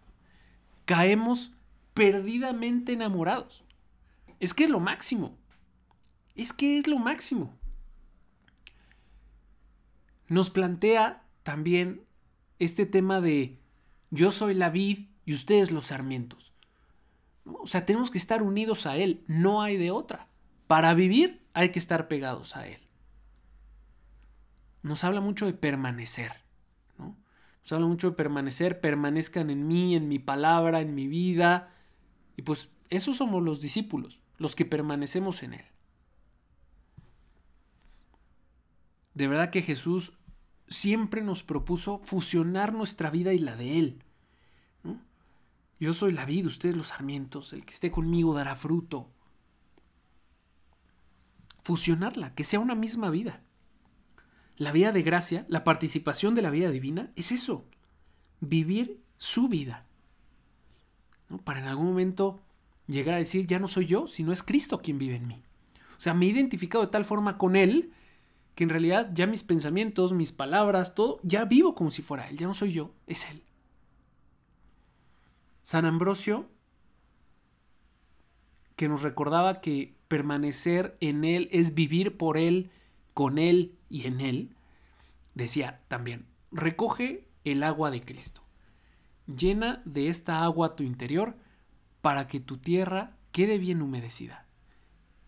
Caemos 0.86 1.54
perdidamente 1.94 2.94
enamorados. 2.94 3.64
Es 4.40 4.56
que 4.56 4.64
es 4.64 4.72
lo 4.72 4.80
máximo. 4.80 5.38
Es 6.34 6.54
que 6.54 6.80
es 6.80 6.88
lo 6.88 6.98
máximo. 6.98 7.56
Nos 10.28 10.50
plantea 10.50 11.24
también 11.44 12.02
este 12.58 12.88
tema 12.88 13.22
de 13.22 13.60
yo 14.10 14.32
soy 14.32 14.56
la 14.56 14.72
vid 14.72 15.06
y 15.24 15.36
ustedes 15.36 15.70
los 15.70 15.86
sarmientos. 15.86 16.55
O 17.46 17.68
sea, 17.68 17.86
tenemos 17.86 18.12
que 18.12 18.18
estar 18.18 18.42
unidos 18.42 18.86
a 18.86 18.98
Él, 18.98 19.24
no 19.28 19.62
hay 19.62 19.78
de 19.78 19.92
otra. 19.92 20.28
Para 20.68 20.94
vivir 20.94 21.42
hay 21.54 21.70
que 21.70 21.80
estar 21.80 22.08
pegados 22.08 22.56
a 22.56 22.68
Él. 22.68 22.80
Nos 24.82 25.04
habla 25.04 25.22
mucho 25.22 25.46
de 25.46 25.54
permanecer, 25.54 26.44
¿no? 26.98 27.18
Nos 27.62 27.72
habla 27.72 27.88
mucho 27.88 28.12
de 28.12 28.16
permanecer, 28.16 28.82
permanezcan 28.82 29.50
en 29.50 29.68
mí, 29.68 29.96
en 29.96 30.08
mi 30.08 30.20
palabra, 30.20 30.82
en 30.82 30.96
mi 30.96 31.08
vida. 31.08 31.74
Y 32.36 32.42
pues 32.42 32.70
esos 32.90 33.18
somos 33.18 33.44
los 33.44 33.62
discípulos, 33.62 34.22
los 34.38 34.56
que 34.56 34.66
permanecemos 34.66 35.44
en 35.44 35.54
Él. 35.54 35.66
De 39.14 39.28
verdad 39.28 39.50
que 39.50 39.62
Jesús 39.62 40.14
siempre 40.68 41.22
nos 41.22 41.44
propuso 41.44 42.00
fusionar 42.00 42.74
nuestra 42.74 43.10
vida 43.10 43.34
y 43.34 43.40
la 43.40 43.56
de 43.56 43.80
Él. 43.80 44.04
Yo 45.80 45.94
soy 45.94 46.14
la 46.14 46.26
vida, 46.26 46.48
ustedes 46.48 46.76
los 46.76 46.88
sarmientos, 46.88 47.54
el 47.54 47.66
que 47.66 47.74
esté 47.74 47.92
conmigo 47.92 48.34
dará 48.34 48.56
fruto. 48.56 49.10
Fusionarla, 51.64 52.34
que 52.34 52.44
sea 52.44 52.60
una 52.60 52.76
misma 52.76 53.10
vida. 53.10 53.42
La 54.58 54.72
vida 54.72 54.92
de 54.92 55.02
gracia, 55.02 55.46
la 55.50 55.64
participación 55.64 56.34
de 56.34 56.42
la 56.42 56.50
vida 56.50 56.72
divina, 56.72 57.12
es 57.16 57.32
eso, 57.32 57.66
vivir 58.40 59.02
su 59.18 59.50
vida. 59.50 59.86
Para 61.44 61.60
en 61.60 61.66
algún 61.66 61.88
momento 61.88 62.40
llegar 62.88 63.16
a 63.16 63.20
decir, 63.20 63.48
ya 63.48 63.60
no 63.60 63.68
soy 63.68 63.86
yo, 63.86 64.08
sino 64.08 64.32
es 64.32 64.44
Cristo 64.44 64.82
quien 64.82 64.98
vive 64.98 65.16
en 65.16 65.28
mí. 65.28 65.44
O 65.98 66.00
sea, 66.00 66.14
me 66.14 66.26
he 66.26 66.30
identificado 66.30 66.86
de 66.86 66.92
tal 66.92 67.04
forma 67.04 67.38
con 67.38 67.56
Él 67.56 67.92
que 68.54 68.64
en 68.64 68.70
realidad 68.70 69.10
ya 69.14 69.28
mis 69.28 69.44
pensamientos, 69.44 70.14
mis 70.14 70.32
palabras, 70.32 70.96
todo, 70.96 71.20
ya 71.24 71.44
vivo 71.44 71.76
como 71.76 71.92
si 71.92 72.02
fuera 72.02 72.30
Él, 72.30 72.38
ya 72.38 72.48
no 72.48 72.54
soy 72.54 72.72
yo, 72.72 72.94
es 73.08 73.26
Él. 73.30 73.44
San 75.66 75.86
Ambrosio, 75.86 76.48
que 78.76 78.88
nos 78.88 79.02
recordaba 79.02 79.62
que 79.62 79.98
permanecer 80.08 80.96
en 81.00 81.24
Él 81.24 81.50
es 81.52 81.74
vivir 81.74 82.18
por 82.18 82.38
Él, 82.38 82.70
con 83.16 83.40
Él 83.40 83.76
y 83.90 84.06
en 84.06 84.22
Él, 84.22 84.56
decía 85.34 85.82
también, 85.88 86.28
recoge 86.52 87.28
el 87.46 87.64
agua 87.64 87.90
de 87.90 88.02
Cristo, 88.02 88.44
llena 89.26 89.82
de 89.86 90.08
esta 90.08 90.44
agua 90.44 90.76
tu 90.76 90.84
interior 90.84 91.36
para 92.04 92.28
que 92.28 92.40
tu 92.40 92.60
tierra 92.60 93.18
quede 93.32 93.58
bien 93.58 93.82
humedecida. 93.82 94.46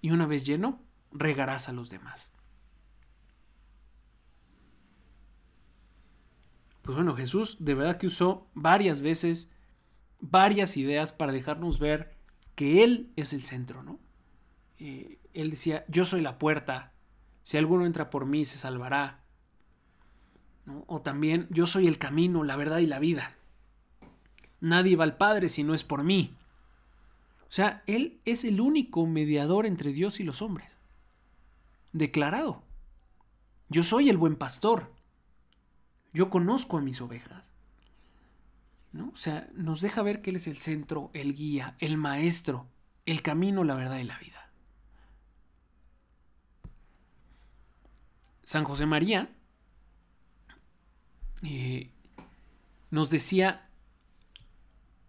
Y 0.02 0.12
una 0.12 0.28
vez 0.28 0.46
lleno, 0.46 0.84
regarás 1.12 1.68
a 1.68 1.74
los 1.74 1.90
demás. 1.90 2.30
Pues 6.84 6.96
bueno, 6.96 7.16
Jesús 7.16 7.58
de 7.60 7.74
verdad 7.74 7.98
que 7.98 8.06
usó 8.06 8.48
varias 8.54 9.02
veces 9.02 9.57
varias 10.20 10.78
ideas 10.78 11.14
para 11.14 11.32
dejarnos 11.32 11.80
ver 11.80 12.16
que 12.56 12.84
Él 12.84 13.12
es 13.16 13.34
el 13.34 13.44
centro, 13.44 13.84
¿no? 13.84 14.00
Eh, 14.80 15.20
él 15.34 15.52
decía, 15.52 15.86
yo 15.88 16.04
soy 16.04 16.22
la 16.22 16.40
puerta, 16.40 16.94
si 17.44 17.58
alguno 17.58 17.86
entra 17.86 18.10
por 18.10 18.26
mí 18.26 18.46
se 18.46 18.58
salvará. 18.58 19.24
O 20.88 21.02
también, 21.02 21.48
yo 21.50 21.68
soy 21.68 21.88
el 21.88 21.98
camino, 21.98 22.44
la 22.44 22.56
verdad 22.56 22.80
y 22.80 22.88
la 22.88 23.00
vida. 23.00 23.36
Nadie 24.60 24.96
va 24.96 25.04
al 25.04 25.16
Padre 25.16 25.48
si 25.48 25.64
no 25.64 25.74
es 25.74 25.84
por 25.84 26.04
mí. 26.04 26.36
O 27.44 27.52
sea, 27.52 27.84
Él 27.86 28.20
es 28.26 28.44
el 28.44 28.60
único 28.60 29.06
mediador 29.06 29.66
entre 29.66 29.94
Dios 29.94 30.20
y 30.20 30.24
los 30.24 30.42
hombres. 30.42 30.70
Declarado. 31.94 32.64
Yo 33.70 33.84
soy 33.84 34.10
el 34.10 34.18
buen 34.18 34.36
pastor. 34.36 34.92
Yo 36.14 36.30
conozco 36.30 36.78
a 36.78 36.82
mis 36.82 37.00
ovejas. 37.00 37.47
O 38.94 39.16
sea, 39.16 39.50
nos 39.54 39.82
deja 39.82 40.02
ver 40.02 40.22
que 40.22 40.30
Él 40.30 40.38
es 40.38 40.48
el 40.48 40.58
centro, 40.58 41.12
el 41.14 41.36
guía, 41.36 41.76
el 41.80 41.98
maestro, 41.98 42.68
el 43.06 43.22
camino, 43.22 43.64
la 43.64 43.76
verdad 43.76 43.98
y 44.00 44.04
la 44.04 44.18
vida. 44.18 44.52
San 48.44 48.64
José 48.64 48.86
María 48.86 49.36
eh, 51.44 51.92
nos 52.90 53.10
decía 53.10 53.70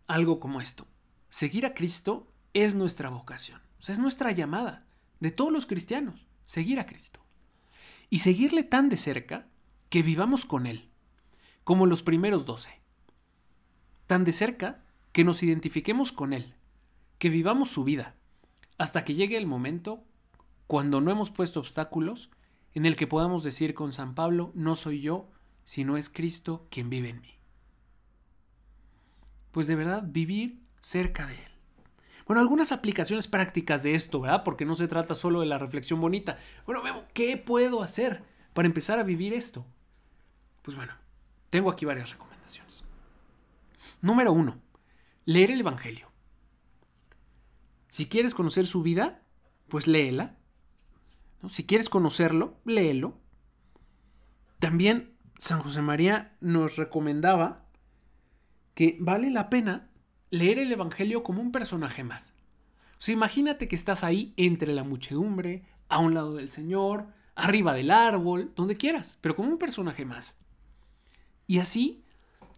algo 0.06 0.40
como 0.40 0.60
esto. 0.60 0.86
Seguir 1.30 1.64
a 1.64 1.74
Cristo 1.74 2.32
es 2.52 2.74
nuestra 2.74 3.10
vocación, 3.10 3.62
es 3.86 4.00
nuestra 4.00 4.32
llamada 4.32 4.86
de 5.20 5.30
todos 5.30 5.52
los 5.52 5.66
cristianos, 5.66 6.26
seguir 6.46 6.80
a 6.80 6.86
Cristo. 6.86 7.20
Y 8.10 8.18
seguirle 8.20 8.64
tan 8.64 8.88
de 8.88 8.96
cerca 8.96 9.46
que 9.88 10.02
vivamos 10.02 10.46
con 10.46 10.66
Él, 10.66 10.90
como 11.62 11.86
los 11.86 12.02
primeros 12.02 12.44
doce 12.44 12.78
tan 14.08 14.24
de 14.24 14.32
cerca 14.32 14.82
que 15.12 15.22
nos 15.22 15.42
identifiquemos 15.42 16.10
con 16.10 16.32
Él, 16.32 16.54
que 17.18 17.28
vivamos 17.28 17.70
su 17.70 17.84
vida, 17.84 18.16
hasta 18.78 19.04
que 19.04 19.14
llegue 19.14 19.36
el 19.36 19.46
momento, 19.46 20.02
cuando 20.66 21.00
no 21.00 21.10
hemos 21.12 21.30
puesto 21.30 21.60
obstáculos, 21.60 22.30
en 22.74 22.86
el 22.86 22.96
que 22.96 23.06
podamos 23.06 23.44
decir 23.44 23.74
con 23.74 23.92
San 23.92 24.14
Pablo, 24.14 24.50
no 24.54 24.76
soy 24.76 25.02
yo, 25.02 25.30
sino 25.64 25.96
es 25.96 26.08
Cristo 26.08 26.66
quien 26.70 26.88
vive 26.88 27.10
en 27.10 27.20
mí. 27.20 27.38
Pues 29.52 29.66
de 29.66 29.76
verdad, 29.76 30.02
vivir 30.06 30.62
cerca 30.80 31.26
de 31.26 31.34
Él. 31.34 31.52
Bueno, 32.26 32.40
algunas 32.40 32.72
aplicaciones 32.72 33.28
prácticas 33.28 33.82
de 33.82 33.92
esto, 33.94 34.20
¿verdad? 34.20 34.42
Porque 34.42 34.64
no 34.64 34.74
se 34.74 34.88
trata 34.88 35.14
solo 35.14 35.40
de 35.40 35.46
la 35.46 35.58
reflexión 35.58 36.00
bonita. 36.00 36.38
Bueno, 36.66 36.82
¿qué 37.12 37.36
puedo 37.36 37.82
hacer 37.82 38.22
para 38.54 38.66
empezar 38.66 38.98
a 38.98 39.02
vivir 39.02 39.34
esto? 39.34 39.66
Pues 40.62 40.76
bueno, 40.76 40.94
tengo 41.50 41.70
aquí 41.70 41.84
varias 41.84 42.10
recomendaciones. 42.10 42.87
Número 44.00 44.32
uno, 44.32 44.60
leer 45.24 45.50
el 45.50 45.60
Evangelio. 45.60 46.10
Si 47.88 48.06
quieres 48.06 48.34
conocer 48.34 48.66
su 48.66 48.82
vida, 48.82 49.22
pues 49.68 49.86
léela. 49.86 50.36
Si 51.48 51.64
quieres 51.64 51.88
conocerlo, 51.88 52.60
léelo. 52.64 53.18
También 54.58 55.16
San 55.38 55.60
José 55.60 55.82
María 55.82 56.36
nos 56.40 56.76
recomendaba 56.76 57.64
que 58.74 58.96
vale 59.00 59.30
la 59.30 59.50
pena 59.50 59.90
leer 60.30 60.58
el 60.58 60.72
Evangelio 60.72 61.22
como 61.22 61.40
un 61.40 61.52
personaje 61.52 62.04
más. 62.04 62.34
O 62.92 63.00
sea, 63.00 63.12
imagínate 63.12 63.68
que 63.68 63.76
estás 63.76 64.04
ahí 64.04 64.34
entre 64.36 64.72
la 64.72 64.84
muchedumbre, 64.84 65.64
a 65.88 65.98
un 65.98 66.14
lado 66.14 66.34
del 66.34 66.50
Señor, 66.50 67.08
arriba 67.34 67.72
del 67.72 67.90
árbol, 67.90 68.52
donde 68.56 68.76
quieras, 68.76 69.18
pero 69.20 69.34
como 69.36 69.48
un 69.48 69.58
personaje 69.58 70.04
más. 70.04 70.36
Y 71.46 71.60
así 71.60 72.04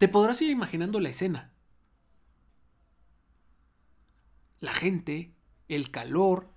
te 0.01 0.07
podrás 0.07 0.41
ir 0.41 0.49
imaginando 0.49 0.99
la 0.99 1.09
escena. 1.09 1.51
La 4.59 4.73
gente, 4.73 5.35
el 5.67 5.91
calor, 5.91 6.49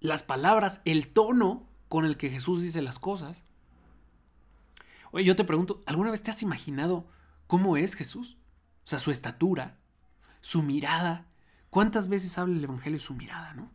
las 0.00 0.24
palabras, 0.24 0.82
el 0.84 1.12
tono 1.12 1.68
con 1.86 2.04
el 2.04 2.16
que 2.16 2.30
Jesús 2.30 2.62
dice 2.62 2.82
las 2.82 2.98
cosas. 2.98 3.44
Oye, 5.12 5.24
yo 5.24 5.36
te 5.36 5.44
pregunto, 5.44 5.84
¿alguna 5.86 6.10
vez 6.10 6.20
te 6.24 6.32
has 6.32 6.42
imaginado 6.42 7.06
cómo 7.46 7.76
es 7.76 7.94
Jesús? 7.94 8.36
O 8.84 8.88
sea, 8.88 8.98
su 8.98 9.12
estatura, 9.12 9.78
su 10.40 10.64
mirada. 10.64 11.28
¿Cuántas 11.70 12.08
veces 12.08 12.38
habla 12.38 12.56
el 12.56 12.64
Evangelio 12.64 12.98
su 12.98 13.14
mirada, 13.14 13.54
no? 13.54 13.70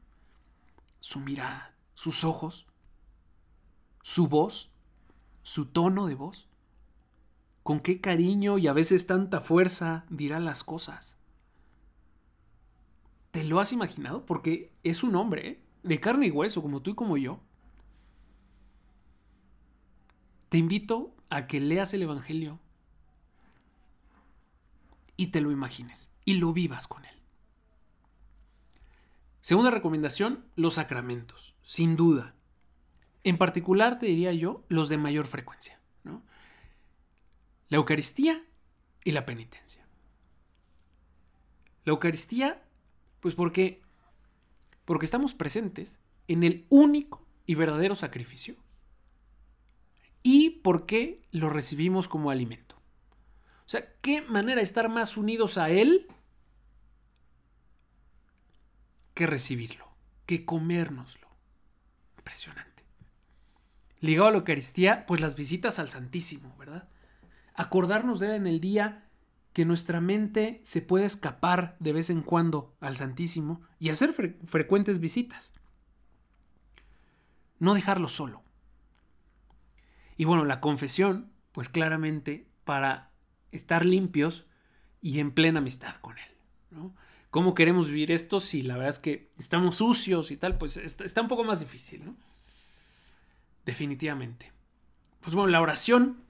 Su 1.00 1.22
mirada, 1.22 1.74
sus 1.94 2.26
ojos, 2.26 2.68
su 4.02 4.28
voz, 4.28 4.74
su 5.42 5.68
tono 5.68 6.06
de 6.08 6.16
voz. 6.16 6.50
Con 7.66 7.80
qué 7.80 8.00
cariño 8.00 8.60
y 8.60 8.68
a 8.68 8.74
veces 8.74 9.08
tanta 9.08 9.42
fuerza 9.42 10.06
dirá 10.12 10.40
las 10.40 10.64
cosas. 10.64 11.18
¿Te 13.32 13.44
lo 13.44 13.60
has 13.60 13.74
imaginado? 13.74 14.24
Porque 14.24 14.72
es 14.84 15.02
un 15.02 15.16
hombre, 15.16 15.48
¿eh? 15.48 15.62
de 15.82 16.00
carne 16.00 16.28
y 16.28 16.30
hueso, 16.30 16.62
como 16.62 16.84
tú 16.84 16.92
y 16.92 16.94
como 16.94 17.18
yo. 17.18 17.40
Te 20.50 20.60
invito 20.60 21.16
a 21.32 21.48
que 21.48 21.60
leas 21.60 21.92
el 21.96 22.04
Evangelio 22.04 22.60
y 25.18 25.32
te 25.32 25.42
lo 25.42 25.50
imagines 25.50 26.12
y 26.24 26.36
lo 26.36 26.54
vivas 26.54 26.88
con 26.88 27.04
él. 27.04 27.20
Segunda 29.42 29.72
recomendación, 29.72 30.46
los 30.56 30.76
sacramentos, 30.76 31.56
sin 31.64 31.96
duda. 31.96 32.36
En 33.24 33.40
particular, 33.40 33.98
te 33.98 34.06
diría 34.06 34.34
yo, 34.34 34.64
los 34.68 34.88
de 34.88 35.00
mayor 35.00 35.26
frecuencia. 35.26 35.82
La 37.70 37.78
Eucaristía 37.78 38.44
y 39.04 39.12
la 39.12 39.26
penitencia. 39.26 39.86
La 41.86 41.92
Eucaristía, 41.92 42.64
pues 43.20 43.36
porque, 43.36 43.82
porque 44.86 45.06
estamos 45.06 45.34
presentes 45.34 46.00
en 46.28 46.44
el 46.44 46.66
único 46.70 47.26
y 47.46 47.56
verdadero 47.56 47.96
sacrificio 47.96 48.56
y 50.24 50.50
porque 50.50 51.22
lo 51.32 51.50
recibimos 51.50 52.08
como 52.08 52.32
alimento. 52.32 52.76
O 53.66 53.70
sea, 53.70 53.94
¿qué 54.02 54.22
manera 54.24 54.58
de 54.58 54.64
estar 54.64 54.90
más 54.90 55.18
unidos 55.18 55.58
a 55.58 55.70
Él 55.70 56.08
que 59.14 59.28
recibirlo, 59.28 59.88
que 60.26 60.46
comérnoslo? 60.46 61.28
Impresionante. 62.18 62.84
Ligado 64.00 64.28
a 64.28 64.32
la 64.32 64.38
Eucaristía, 64.38 65.06
pues 65.06 65.22
las 65.22 65.36
visitas 65.36 65.78
al 65.78 65.90
Santísimo, 65.90 66.56
¿verdad? 66.58 66.90
Acordarnos 67.56 68.20
de 68.20 68.28
Él 68.28 68.34
en 68.34 68.48
el 68.48 68.60
día 68.60 69.10
que 69.54 69.66
nuestra 69.66 70.02
mente 70.02 70.60
se 70.64 70.82
puede 70.82 71.06
escapar 71.06 71.78
de 71.80 71.94
vez 71.94 72.10
en 72.10 72.22
cuando 72.22 72.76
al 72.82 72.96
Santísimo 72.96 73.62
y 73.80 73.90
hacer 73.90 74.14
frecuentes 74.14 75.00
visitas. 75.00 75.54
No 77.58 77.74
dejarlo 77.74 78.10
solo. 78.10 78.44
Y 80.18 80.26
bueno, 80.26 80.46
la 80.46 80.60
confesión, 80.60 81.32
pues 81.52 81.70
claramente 81.70 82.50
para 82.66 83.12
estar 83.52 83.86
limpios 83.86 84.46
y 85.02 85.20
en 85.20 85.32
plena 85.32 85.60
amistad 85.60 85.96
con 85.98 86.18
Él. 86.18 86.32
¿no? 86.72 86.94
¿Cómo 87.36 87.54
queremos 87.54 87.88
vivir 87.88 88.12
esto 88.12 88.40
si 88.40 88.62
la 88.62 88.76
verdad 88.76 88.92
es 88.92 89.00
que 89.00 89.30
estamos 89.38 89.76
sucios 89.76 90.32
y 90.32 90.38
tal? 90.38 90.58
Pues 90.58 90.78
está, 90.78 91.22
un 91.22 91.28
poco 91.28 91.44
más 91.44 91.60
difícil, 91.60 92.06
¿no? 92.06 92.16
Definitivamente. 93.66 94.54
Pues 95.20 95.36
bueno, 95.36 95.50
la 95.50 95.60
oración, 95.60 96.24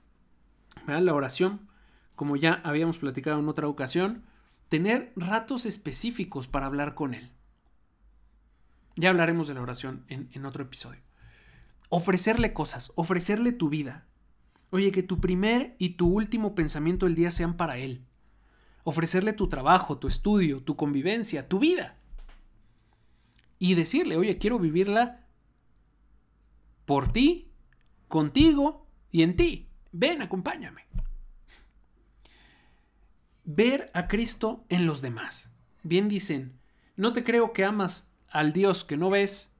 La 0.86 1.14
oración, 1.14 1.68
como 2.14 2.36
ya 2.36 2.60
habíamos 2.64 2.98
platicado 2.98 3.38
en 3.40 3.48
otra 3.48 3.68
ocasión, 3.68 4.24
tener 4.68 5.12
ratos 5.16 5.66
específicos 5.66 6.46
para 6.46 6.66
hablar 6.66 6.94
con 6.94 7.14
Él. 7.14 7.32
Ya 8.96 9.10
hablaremos 9.10 9.46
de 9.48 9.54
la 9.54 9.62
oración 9.62 10.04
en 10.08 10.46
otro 10.46 10.64
episodio 10.64 11.06
ofrecerle 11.88 12.52
cosas, 12.52 12.92
ofrecerle 12.94 13.52
tu 13.52 13.68
vida. 13.68 14.06
Oye, 14.70 14.92
que 14.92 15.02
tu 15.02 15.20
primer 15.20 15.76
y 15.78 15.90
tu 15.90 16.08
último 16.08 16.54
pensamiento 16.54 17.06
del 17.06 17.14
día 17.14 17.30
sean 17.30 17.56
para 17.56 17.78
Él. 17.78 18.04
Ofrecerle 18.84 19.32
tu 19.32 19.48
trabajo, 19.48 19.98
tu 19.98 20.08
estudio, 20.08 20.62
tu 20.62 20.76
convivencia, 20.76 21.48
tu 21.48 21.58
vida. 21.58 21.96
Y 23.58 23.74
decirle, 23.74 24.16
oye, 24.16 24.38
quiero 24.38 24.58
vivirla 24.58 25.26
por 26.84 27.12
ti, 27.12 27.52
contigo 28.08 28.86
y 29.10 29.22
en 29.22 29.36
ti. 29.36 29.68
Ven, 29.98 30.20
acompáñame. 30.20 30.82
Ver 33.44 33.90
a 33.94 34.08
Cristo 34.08 34.66
en 34.68 34.84
los 34.84 35.00
demás. 35.00 35.50
Bien 35.82 36.06
dicen, 36.06 36.60
no 36.96 37.14
te 37.14 37.24
creo 37.24 37.54
que 37.54 37.64
amas 37.64 38.14
al 38.28 38.52
Dios 38.52 38.84
que 38.84 38.98
no 38.98 39.08
ves 39.08 39.56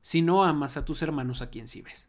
si 0.00 0.22
no 0.22 0.44
amas 0.44 0.76
a 0.76 0.84
tus 0.84 1.02
hermanos 1.02 1.42
a 1.42 1.50
quien 1.50 1.66
sí 1.66 1.82
ves? 1.82 2.06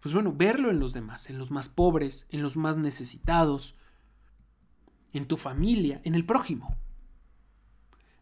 Pues 0.00 0.14
bueno, 0.14 0.32
verlo 0.32 0.70
en 0.70 0.80
los 0.80 0.94
demás, 0.94 1.28
en 1.28 1.36
los 1.36 1.50
más 1.50 1.68
pobres, 1.68 2.26
en 2.30 2.42
los 2.42 2.56
más 2.56 2.78
necesitados, 2.78 3.74
en 5.12 5.28
tu 5.28 5.36
familia, 5.36 6.00
en 6.04 6.14
el 6.14 6.24
prójimo. 6.24 6.78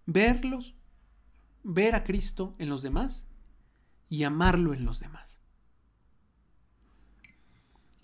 Verlos, 0.04 0.74
ver 1.62 1.94
a 1.94 2.02
Cristo 2.02 2.56
en 2.58 2.70
los 2.70 2.82
demás 2.82 3.28
y 4.08 4.24
amarlo 4.24 4.74
en 4.74 4.84
los 4.84 4.98
demás. 4.98 5.34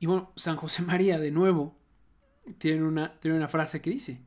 Y 0.00 0.06
bueno, 0.06 0.32
San 0.34 0.56
José 0.56 0.82
María 0.82 1.18
de 1.18 1.30
nuevo 1.30 1.76
tiene 2.58 2.82
una, 2.82 3.20
tiene 3.20 3.36
una 3.36 3.48
frase 3.48 3.80
que 3.80 3.90
dice, 3.90 4.20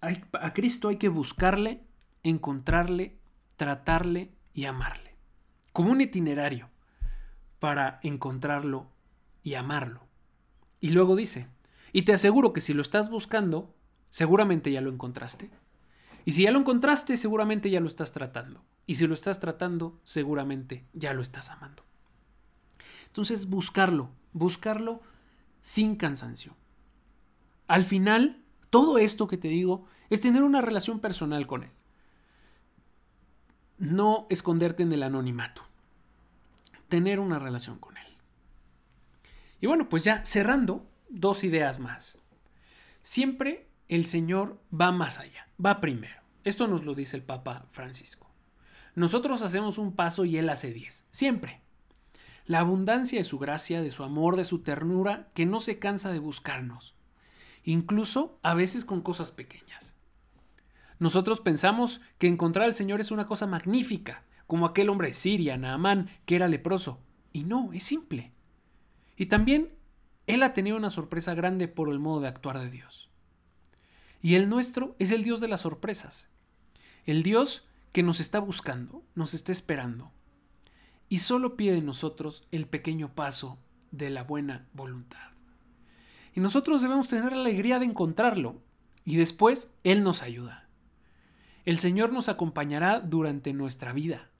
a 0.00 0.52
Cristo 0.52 0.88
hay 0.88 0.96
que 0.96 1.08
buscarle 1.08 1.82
encontrarle, 2.22 3.18
tratarle 3.56 4.32
y 4.52 4.64
amarle. 4.64 5.16
Como 5.72 5.90
un 5.90 6.00
itinerario 6.00 6.68
para 7.58 8.00
encontrarlo 8.02 8.90
y 9.42 9.54
amarlo. 9.54 10.06
Y 10.80 10.90
luego 10.90 11.16
dice, 11.16 11.48
y 11.92 12.02
te 12.02 12.12
aseguro 12.12 12.52
que 12.52 12.60
si 12.60 12.74
lo 12.74 12.82
estás 12.82 13.10
buscando, 13.10 13.74
seguramente 14.10 14.70
ya 14.70 14.80
lo 14.80 14.90
encontraste. 14.90 15.50
Y 16.24 16.32
si 16.32 16.44
ya 16.44 16.50
lo 16.50 16.58
encontraste, 16.58 17.16
seguramente 17.16 17.70
ya 17.70 17.80
lo 17.80 17.86
estás 17.86 18.12
tratando. 18.12 18.64
Y 18.86 18.96
si 18.96 19.06
lo 19.06 19.14
estás 19.14 19.40
tratando, 19.40 20.00
seguramente 20.04 20.86
ya 20.92 21.12
lo 21.14 21.22
estás 21.22 21.50
amando. 21.50 21.84
Entonces, 23.12 23.48
buscarlo, 23.48 24.10
buscarlo 24.32 25.00
sin 25.60 25.96
cansancio. 25.96 26.56
Al 27.68 27.84
final, 27.84 28.42
todo 28.70 28.98
esto 28.98 29.28
que 29.28 29.38
te 29.38 29.48
digo 29.48 29.86
es 30.10 30.20
tener 30.20 30.42
una 30.42 30.60
relación 30.60 31.00
personal 31.00 31.46
con 31.46 31.62
él 31.62 31.70
no 33.82 34.28
esconderte 34.30 34.84
en 34.84 34.92
el 34.92 35.02
anonimato, 35.02 35.62
tener 36.88 37.18
una 37.18 37.40
relación 37.40 37.78
con 37.80 37.96
Él. 37.96 38.06
Y 39.60 39.66
bueno, 39.66 39.88
pues 39.88 40.04
ya 40.04 40.24
cerrando, 40.24 40.88
dos 41.08 41.42
ideas 41.42 41.80
más. 41.80 42.18
Siempre 43.02 43.68
el 43.88 44.06
Señor 44.06 44.60
va 44.72 44.92
más 44.92 45.18
allá, 45.18 45.48
va 45.64 45.80
primero. 45.80 46.22
Esto 46.44 46.68
nos 46.68 46.84
lo 46.84 46.94
dice 46.94 47.16
el 47.16 47.24
Papa 47.24 47.66
Francisco. 47.72 48.30
Nosotros 48.94 49.42
hacemos 49.42 49.78
un 49.78 49.96
paso 49.96 50.24
y 50.24 50.36
Él 50.36 50.48
hace 50.48 50.72
diez, 50.72 51.04
siempre. 51.10 51.61
La 52.46 52.60
abundancia 52.60 53.18
de 53.18 53.24
su 53.24 53.38
gracia, 53.38 53.82
de 53.82 53.90
su 53.90 54.02
amor, 54.02 54.36
de 54.36 54.44
su 54.44 54.60
ternura, 54.60 55.30
que 55.34 55.46
no 55.46 55.60
se 55.60 55.78
cansa 55.78 56.12
de 56.12 56.18
buscarnos, 56.18 56.94
incluso 57.64 58.38
a 58.42 58.54
veces 58.54 58.84
con 58.84 59.00
cosas 59.00 59.32
pequeñas. 59.32 59.96
Nosotros 60.98 61.40
pensamos 61.40 62.00
que 62.18 62.28
encontrar 62.28 62.64
al 62.64 62.74
Señor 62.74 63.00
es 63.00 63.10
una 63.10 63.26
cosa 63.26 63.46
magnífica, 63.46 64.24
como 64.46 64.66
aquel 64.66 64.88
hombre 64.88 65.08
de 65.08 65.14
Siria, 65.14 65.56
Naamán, 65.56 66.10
que 66.26 66.36
era 66.36 66.46
leproso. 66.46 67.00
Y 67.32 67.44
no, 67.44 67.72
es 67.72 67.84
simple. 67.84 68.32
Y 69.16 69.26
también 69.26 69.72
Él 70.26 70.42
ha 70.42 70.52
tenido 70.52 70.76
una 70.76 70.90
sorpresa 70.90 71.34
grande 71.34 71.68
por 71.68 71.88
el 71.88 71.98
modo 71.98 72.20
de 72.20 72.28
actuar 72.28 72.58
de 72.58 72.70
Dios. 72.70 73.10
Y 74.20 74.36
el 74.36 74.48
nuestro 74.48 74.94
es 74.98 75.10
el 75.10 75.24
Dios 75.24 75.40
de 75.40 75.48
las 75.48 75.62
sorpresas. 75.62 76.28
El 77.04 77.22
Dios 77.22 77.66
que 77.92 78.02
nos 78.02 78.20
está 78.20 78.38
buscando, 78.38 79.02
nos 79.14 79.34
está 79.34 79.52
esperando. 79.52 80.12
Y 81.12 81.18
solo 81.18 81.58
pide 81.58 81.74
de 81.74 81.82
nosotros 81.82 82.46
el 82.52 82.66
pequeño 82.66 83.14
paso 83.14 83.58
de 83.90 84.08
la 84.08 84.22
buena 84.22 84.66
voluntad. 84.72 85.32
Y 86.34 86.40
nosotros 86.40 86.80
debemos 86.80 87.10
tener 87.10 87.32
la 87.32 87.40
alegría 87.42 87.78
de 87.78 87.84
encontrarlo. 87.84 88.62
Y 89.04 89.16
después 89.16 89.76
Él 89.84 90.04
nos 90.04 90.22
ayuda. 90.22 90.70
El 91.66 91.78
Señor 91.78 92.14
nos 92.14 92.30
acompañará 92.30 93.00
durante 93.00 93.52
nuestra 93.52 93.92
vida. 93.92 94.30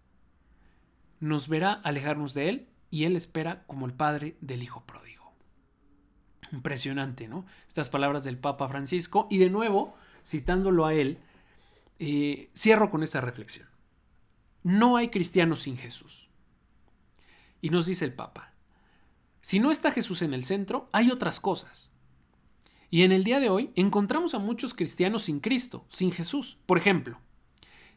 Nos 1.21 1.47
verá 1.47 1.75
alejarnos 1.75 2.33
de 2.33 2.49
Él 2.49 2.69
y 2.91 3.05
Él 3.05 3.17
espera 3.17 3.65
como 3.67 3.85
el 3.85 3.93
Padre 3.93 4.39
del 4.41 4.63
Hijo 4.63 4.83
pródigo. 4.87 5.31
Impresionante, 6.53 7.29
¿no? 7.29 7.45
Estas 7.69 7.91
palabras 7.91 8.25
del 8.25 8.39
Papa 8.39 8.67
Francisco. 8.71 9.27
Y 9.31 9.37
de 9.37 9.51
nuevo, 9.51 9.95
citándolo 10.25 10.87
a 10.87 10.95
Él, 10.95 11.19
eh, 11.99 12.49
cierro 12.57 12.91
con 12.91 13.03
esta 13.03 13.21
reflexión. 13.21 13.69
No 14.63 14.97
hay 14.97 15.09
cristianos 15.09 15.61
sin 15.61 15.77
Jesús. 15.77 16.32
Y 17.63 17.71
nos 17.71 17.87
dice 17.87 18.05
el 18.05 18.13
Papa, 18.13 18.53
si 19.41 19.59
no 19.59 19.71
está 19.71 19.91
Jesús 19.91 20.21
en 20.21 20.35
el 20.35 20.45
centro, 20.45 20.91
hay 20.93 21.11
otras 21.11 21.41
cosas. 21.41 21.91
Y 22.91 23.05
en 23.05 23.13
el 23.13 23.25
día 23.25 23.41
de 23.41 23.49
hoy 23.49 23.71
encontramos 23.75 24.35
a 24.35 24.39
muchos 24.39 24.75
cristianos 24.75 25.23
sin 25.23 25.41
Cristo, 25.41 25.87
sin 25.89 26.13
Jesús. 26.13 26.59
Por 26.67 26.77
ejemplo, 26.77 27.19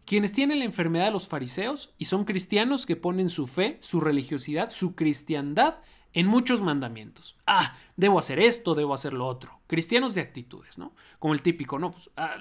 quienes 0.05 0.31
tienen 0.31 0.59
la 0.59 0.65
enfermedad 0.65 1.05
de 1.05 1.11
los 1.11 1.27
fariseos 1.27 1.93
y 1.97 2.05
son 2.05 2.23
cristianos 2.23 2.85
que 2.85 2.95
ponen 2.95 3.27
su 3.27 3.47
fe, 3.47 3.77
su 3.81 3.99
religiosidad, 3.99 4.69
su 4.69 4.95
cristiandad 4.95 5.79
en 6.13 6.27
muchos 6.27 6.61
mandamientos. 6.61 7.35
Ah, 7.45 7.75
debo 7.97 8.19
hacer 8.19 8.39
esto, 8.39 8.73
debo 8.73 8.93
hacer 8.93 9.13
lo 9.13 9.25
otro. 9.25 9.59
Cristianos 9.67 10.15
de 10.15 10.21
actitudes, 10.21 10.77
¿no? 10.77 10.95
Como 11.19 11.33
el 11.33 11.41
típico, 11.41 11.77
¿no? 11.77 11.91
Pues, 11.91 12.09
ah, 12.15 12.37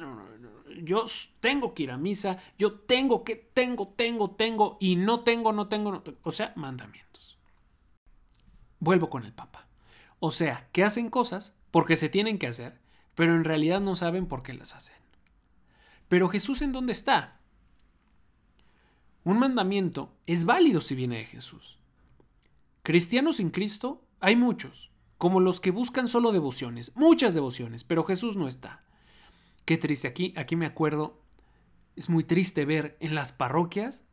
yo 0.83 1.05
tengo 1.41 1.75
que 1.75 1.83
ir 1.83 1.91
a 1.91 1.97
misa, 1.97 2.39
yo 2.57 2.75
tengo 2.75 3.25
que, 3.25 3.35
tengo, 3.35 3.89
tengo, 3.89 4.31
tengo, 4.31 4.77
y 4.79 4.95
no 4.95 5.21
tengo, 5.21 5.53
no 5.53 5.67
tengo, 5.67 5.91
no 5.91 6.03
tengo. 6.03 6.19
O 6.23 6.31
sea, 6.31 6.53
mandamientos. 6.55 7.04
Vuelvo 8.81 9.11
con 9.11 9.25
el 9.25 9.33
Papa. 9.33 9.67
O 10.19 10.31
sea, 10.31 10.69
que 10.73 10.85
hacen 10.85 11.11
cosas 11.11 11.57
porque 11.71 11.97
se 11.97 12.09
tienen 12.09 12.39
que 12.39 12.47
hacer, 12.47 12.81
pero 13.15 13.35
en 13.35 13.45
realidad 13.45 13.81
no 13.81 13.95
saben 13.95 14.27
por 14.27 14.43
qué 14.43 14.55
las 14.55 14.75
hacen. 14.75 14.95
Pero 16.09 16.29
Jesús 16.29 16.63
en 16.63 16.73
dónde 16.73 16.93
está? 16.93 17.41
Un 19.25 19.39
mandamiento 19.39 20.15
es 20.27 20.45
válido 20.45 20.81
si 20.81 20.95
viene 20.95 21.17
de 21.17 21.25
Jesús. 21.25 21.79
Cristianos 22.83 23.37
sin 23.37 23.51
Cristo 23.51 24.05
hay 24.21 24.37
muchos, 24.37 24.91
como 25.17 25.41
los 25.41 25.61
que 25.61 25.71
buscan 25.71 26.09
solo 26.09 26.33
devociones, 26.33 26.95
muchas 26.97 27.35
devociones, 27.35 27.85
pero 27.85 28.05
Jesús 28.05 28.37
no 28.37 28.47
está. 28.47 28.85
Qué 29.65 29.79
triste, 29.79 30.09
aquí, 30.09 30.35
aquí 30.37 30.57
me 30.57 30.67
acuerdo, 30.67 31.23
es 31.97 32.11
muy 32.11 32.25
triste 32.25 32.67
ver 32.67 32.97
en 33.01 33.15
las 33.15 33.33
parroquias 33.33 34.05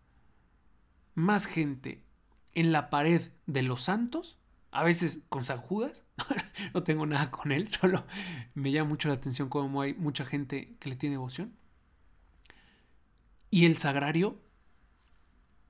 más 1.14 1.46
gente 1.46 2.06
en 2.54 2.72
la 2.72 2.90
pared 2.90 3.32
de 3.46 3.62
los 3.62 3.82
santos, 3.82 4.38
a 4.72 4.84
veces 4.84 5.20
con 5.30 5.44
San 5.44 5.60
Judas, 5.60 6.06
no 6.74 6.84
tengo 6.84 7.06
nada 7.06 7.30
con 7.30 7.52
él, 7.52 7.68
solo 7.72 8.06
me 8.54 8.72
llama 8.72 8.90
mucho 8.90 9.10
la 9.10 9.16
atención 9.16 9.50
cómo 9.50 9.82
hay 9.82 9.94
mucha 9.94 10.26
gente 10.26 10.76
que 10.80 10.90
le 10.90 10.96
tiene 10.96 11.16
devoción. 11.16 11.56
Y 13.50 13.66
el 13.66 13.76
sagrario 13.76 14.42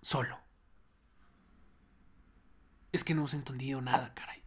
solo. 0.01 0.37
Es 2.91 3.03
que 3.03 3.15
no 3.15 3.21
hemos 3.21 3.33
entendido 3.33 3.81
nada, 3.81 4.13
caray. 4.13 4.43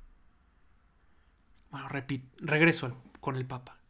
Bueno, 1.70 1.88
repito, 1.88 2.28
regreso 2.38 2.96
con 3.20 3.34
el 3.34 3.46
Papa. 3.46 3.80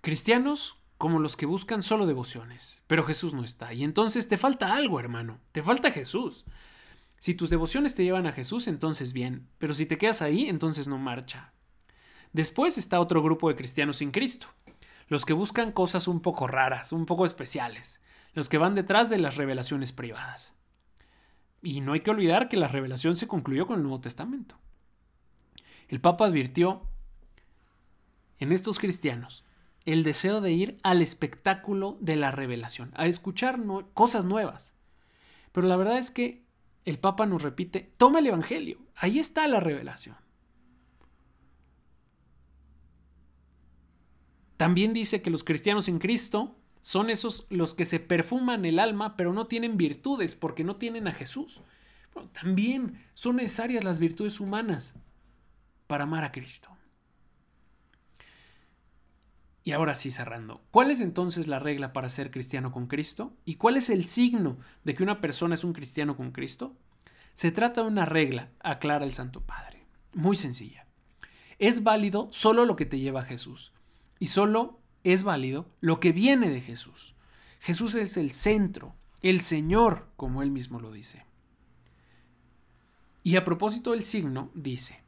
Cristianos 0.00 0.78
como 0.96 1.18
los 1.18 1.36
que 1.36 1.46
buscan 1.46 1.82
solo 1.82 2.06
devociones, 2.06 2.82
pero 2.86 3.04
Jesús 3.04 3.34
no 3.34 3.44
está. 3.44 3.74
Y 3.74 3.84
entonces 3.84 4.28
te 4.28 4.38
falta 4.38 4.74
algo, 4.74 5.00
hermano. 5.00 5.40
Te 5.52 5.62
falta 5.62 5.90
Jesús. 5.90 6.46
Si 7.20 7.34
tus 7.34 7.50
devociones 7.50 7.94
te 7.94 8.02
llevan 8.02 8.26
a 8.26 8.32
Jesús, 8.32 8.66
entonces 8.66 9.12
bien, 9.12 9.46
pero 9.58 9.74
si 9.74 9.84
te 9.84 9.98
quedas 9.98 10.22
ahí, 10.22 10.48
entonces 10.48 10.88
no 10.88 10.96
marcha. 10.96 11.52
Después 12.32 12.78
está 12.78 12.98
otro 12.98 13.22
grupo 13.22 13.50
de 13.50 13.56
cristianos 13.56 13.98
sin 13.98 14.10
Cristo, 14.10 14.46
los 15.06 15.26
que 15.26 15.34
buscan 15.34 15.70
cosas 15.70 16.08
un 16.08 16.20
poco 16.20 16.46
raras, 16.46 16.92
un 16.92 17.04
poco 17.04 17.26
especiales, 17.26 18.00
los 18.32 18.48
que 18.48 18.56
van 18.56 18.74
detrás 18.74 19.10
de 19.10 19.18
las 19.18 19.36
revelaciones 19.36 19.92
privadas. 19.92 20.54
Y 21.62 21.82
no 21.82 21.92
hay 21.92 22.00
que 22.00 22.10
olvidar 22.10 22.48
que 22.48 22.56
la 22.56 22.68
revelación 22.68 23.16
se 23.16 23.28
concluyó 23.28 23.66
con 23.66 23.76
el 23.76 23.82
Nuevo 23.82 24.00
Testamento. 24.00 24.58
El 25.88 26.00
Papa 26.00 26.24
advirtió 26.24 26.86
en 28.38 28.50
estos 28.50 28.78
cristianos 28.78 29.44
el 29.84 30.04
deseo 30.04 30.40
de 30.40 30.52
ir 30.52 30.80
al 30.82 31.02
espectáculo 31.02 31.98
de 32.00 32.16
la 32.16 32.30
revelación, 32.30 32.92
a 32.96 33.04
escuchar 33.04 33.60
cosas 33.92 34.24
nuevas. 34.24 34.72
Pero 35.52 35.66
la 35.66 35.76
verdad 35.76 35.98
es 35.98 36.10
que 36.10 36.48
el 36.84 36.98
Papa 36.98 37.26
nos 37.26 37.42
repite, 37.42 37.92
toma 37.96 38.20
el 38.20 38.26
Evangelio, 38.26 38.78
ahí 38.96 39.18
está 39.18 39.46
la 39.46 39.60
revelación. 39.60 40.16
También 44.56 44.92
dice 44.92 45.22
que 45.22 45.30
los 45.30 45.44
cristianos 45.44 45.88
en 45.88 45.98
Cristo 45.98 46.56
son 46.82 47.10
esos 47.10 47.46
los 47.50 47.74
que 47.74 47.84
se 47.84 48.00
perfuman 48.00 48.64
el 48.64 48.78
alma, 48.78 49.16
pero 49.16 49.32
no 49.32 49.46
tienen 49.46 49.76
virtudes 49.76 50.34
porque 50.34 50.64
no 50.64 50.76
tienen 50.76 51.08
a 51.08 51.12
Jesús. 51.12 51.62
también 52.32 53.02
son 53.14 53.36
necesarias 53.36 53.84
las 53.84 53.98
virtudes 53.98 54.40
humanas 54.40 54.94
para 55.86 56.04
amar 56.04 56.24
a 56.24 56.32
Cristo. 56.32 56.68
Y 59.62 59.72
ahora 59.72 59.94
sí 59.94 60.10
cerrando, 60.10 60.62
¿cuál 60.70 60.90
es 60.90 61.00
entonces 61.00 61.46
la 61.46 61.58
regla 61.58 61.92
para 61.92 62.08
ser 62.08 62.30
cristiano 62.30 62.72
con 62.72 62.86
Cristo? 62.86 63.36
¿Y 63.44 63.56
cuál 63.56 63.76
es 63.76 63.90
el 63.90 64.06
signo 64.06 64.58
de 64.84 64.94
que 64.94 65.02
una 65.02 65.20
persona 65.20 65.54
es 65.54 65.64
un 65.64 65.74
cristiano 65.74 66.16
con 66.16 66.32
Cristo? 66.32 66.74
Se 67.34 67.52
trata 67.52 67.82
de 67.82 67.88
una 67.88 68.06
regla, 68.06 68.50
aclara 68.60 69.04
el 69.04 69.12
Santo 69.12 69.42
Padre. 69.42 69.84
Muy 70.14 70.36
sencilla. 70.36 70.86
Es 71.58 71.82
válido 71.82 72.28
solo 72.32 72.64
lo 72.64 72.74
que 72.74 72.86
te 72.86 72.98
lleva 72.98 73.20
a 73.20 73.24
Jesús. 73.24 73.72
Y 74.18 74.28
solo 74.28 74.80
es 75.04 75.24
válido 75.24 75.66
lo 75.80 76.00
que 76.00 76.12
viene 76.12 76.48
de 76.48 76.60
Jesús. 76.62 77.14
Jesús 77.60 77.94
es 77.94 78.16
el 78.16 78.30
centro, 78.30 78.94
el 79.22 79.40
Señor, 79.40 80.08
como 80.16 80.42
él 80.42 80.50
mismo 80.50 80.80
lo 80.80 80.90
dice. 80.90 81.26
Y 83.22 83.36
a 83.36 83.44
propósito 83.44 83.90
del 83.90 84.04
signo, 84.04 84.50
dice, 84.54 85.02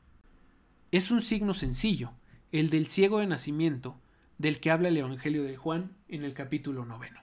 es 0.90 1.10
un 1.10 1.22
signo 1.22 1.54
sencillo, 1.54 2.12
el 2.50 2.68
del 2.68 2.86
ciego 2.86 3.18
de 3.18 3.26
nacimiento, 3.26 3.98
del 4.42 4.58
que 4.58 4.72
habla 4.72 4.88
el 4.88 4.96
Evangelio 4.96 5.44
de 5.44 5.56
Juan 5.56 5.96
en 6.08 6.24
el 6.24 6.34
capítulo 6.34 6.84
noveno. 6.84 7.20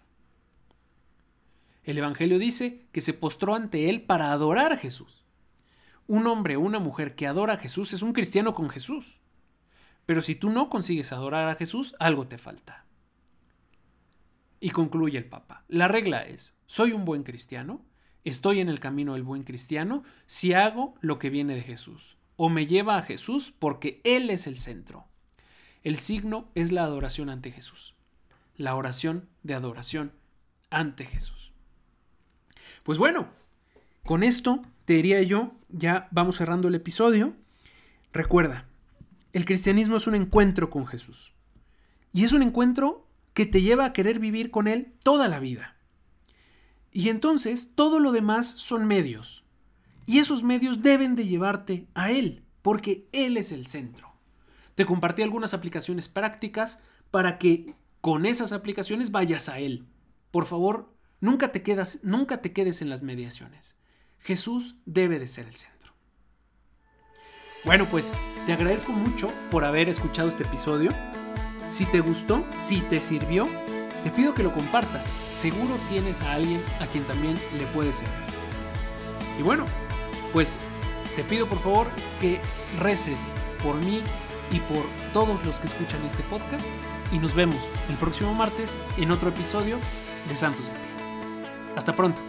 El 1.84 1.98
Evangelio 1.98 2.40
dice 2.40 2.86
que 2.94 3.02
se 3.02 3.14
postró 3.14 3.56
ante 3.56 3.90
él 3.90 4.04
para 4.04 4.32
adorar 4.32 4.72
a 4.72 4.78
Jesús. 4.78 5.26
Un 6.08 6.28
hombre 6.28 6.56
o 6.56 6.62
una 6.62 6.80
mujer 6.80 7.16
que 7.16 7.28
adora 7.28 7.56
a 7.56 7.58
Jesús 7.58 7.92
es 7.92 8.04
un 8.04 8.14
cristiano 8.14 8.54
con 8.54 8.70
Jesús. 8.70 9.20
Pero 10.06 10.22
si 10.22 10.34
tú 10.34 10.50
no 10.50 10.70
consigues 10.70 11.12
adorar 11.12 11.50
a 11.50 11.56
Jesús, 11.56 11.94
algo 12.00 12.26
te 12.28 12.38
falta. 12.38 12.86
Y 14.62 14.70
concluye 14.70 15.18
el 15.18 15.26
Papa. 15.26 15.66
La 15.68 15.90
regla 15.90 16.22
es, 16.22 16.58
soy 16.68 16.94
un 16.94 17.04
buen 17.04 17.24
cristiano, 17.24 17.86
estoy 18.24 18.62
en 18.62 18.70
el 18.70 18.80
camino 18.80 19.16
del 19.16 19.24
buen 19.24 19.44
cristiano 19.44 20.04
si 20.26 20.54
hago 20.54 20.96
lo 21.02 21.20
que 21.20 21.30
viene 21.30 21.56
de 21.56 21.64
Jesús, 21.64 22.18
o 22.38 22.48
me 22.48 22.66
lleva 22.66 22.98
a 22.98 23.02
Jesús 23.02 23.52
porque 23.52 24.00
Él 24.06 24.30
es 24.30 24.48
el 24.48 24.58
centro. 24.58 25.09
El 25.84 25.98
signo 25.98 26.50
es 26.56 26.74
la 26.74 26.84
adoración 26.84 27.30
ante 27.30 27.52
Jesús, 27.52 27.96
la 28.58 28.76
oración 28.76 29.30
de 29.44 29.54
adoración 29.54 30.12
ante 30.70 31.06
Jesús. 31.06 31.54
Pues 32.84 32.98
bueno, 32.98 33.30
con 34.04 34.24
esto 34.24 34.62
te 34.84 34.96
diría 34.96 35.22
yo, 35.22 35.54
ya 35.70 36.10
vamos 36.12 36.36
cerrando 36.36 36.68
el 36.68 36.76
episodio. 36.76 37.34
Recuerda, 38.12 38.66
el 39.32 39.46
cristianismo 39.46 39.96
es 39.96 40.08
un 40.08 40.16
encuentro 40.16 40.70
con 40.70 40.86
Jesús. 40.86 41.34
Y 42.12 42.26
es 42.26 42.34
un 42.34 42.42
encuentro 42.42 43.08
que 43.34 43.46
te 43.46 43.62
lleva 43.62 43.86
a 43.86 43.94
querer 43.94 44.20
vivir 44.20 44.52
con 44.52 44.68
Él 44.68 44.94
toda 45.04 45.30
la 45.30 45.40
vida. 45.40 45.78
Y 46.92 47.08
entonces 47.08 47.74
todo 47.76 48.00
lo 48.00 48.12
demás 48.12 48.48
son 48.48 48.86
medios. 48.86 49.46
Y 50.06 50.20
esos 50.20 50.44
medios 50.44 50.82
deben 50.82 51.16
de 51.16 51.26
llevarte 51.26 51.88
a 51.94 52.12
Él, 52.12 52.44
porque 52.62 53.08
Él 53.14 53.38
es 53.38 53.54
el 53.54 53.68
centro. 53.68 54.09
Te 54.80 54.86
compartí 54.86 55.24
algunas 55.24 55.54
aplicaciones 55.54 56.08
prácticas 56.08 56.82
para 57.12 57.38
que 57.38 57.76
con 58.00 58.26
esas 58.26 58.54
aplicaciones 58.54 59.12
vayas 59.12 59.50
a 59.50 59.60
Él. 59.60 59.86
Por 60.32 60.46
favor, 60.46 60.96
nunca 61.20 61.52
te, 61.52 61.64
quedas, 61.64 62.00
nunca 62.04 62.42
te 62.42 62.54
quedes 62.54 62.82
en 62.82 62.90
las 62.90 63.04
mediaciones. 63.04 63.76
Jesús 64.20 64.78
debe 64.86 65.20
de 65.20 65.28
ser 65.28 65.48
el 65.48 65.56
centro. 65.56 65.92
Bueno, 67.66 67.88
pues 67.92 68.14
te 68.46 68.54
agradezco 68.54 68.94
mucho 68.94 69.30
por 69.52 69.66
haber 69.66 69.90
escuchado 69.90 70.30
este 70.30 70.44
episodio. 70.44 70.92
Si 71.68 71.86
te 71.86 72.00
gustó, 72.00 72.46
si 72.58 72.80
te 72.80 73.02
sirvió, 73.02 73.50
te 74.02 74.12
pido 74.12 74.34
que 74.34 74.44
lo 74.44 74.54
compartas. 74.54 75.08
Seguro 75.30 75.78
tienes 75.90 76.22
a 76.22 76.36
alguien 76.36 76.64
a 76.80 76.88
quien 76.88 77.04
también 77.04 77.36
le 77.58 77.66
puede 77.74 77.92
servir. 77.92 78.14
Y 79.38 79.44
bueno, 79.44 79.66
pues 80.32 80.58
te 81.18 81.24
pido 81.26 81.50
por 81.50 81.60
favor 81.60 81.88
que 82.22 82.40
reces 82.80 83.34
por 83.62 83.76
mí 83.84 84.02
y 84.52 84.60
por 84.60 84.86
todos 85.14 85.44
los 85.46 85.60
que 85.60 85.68
escuchan 85.68 86.04
este 86.06 86.24
podcast. 86.24 86.66
Y 87.12 87.18
nos 87.18 87.34
vemos 87.34 87.58
el 87.90 87.96
próximo 87.96 88.34
martes 88.34 88.80
en 88.98 89.12
otro 89.12 89.30
episodio 89.30 89.78
de 90.28 90.36
Santos 90.36 90.70
Hasta 91.76 91.96
pronto. 91.96 92.29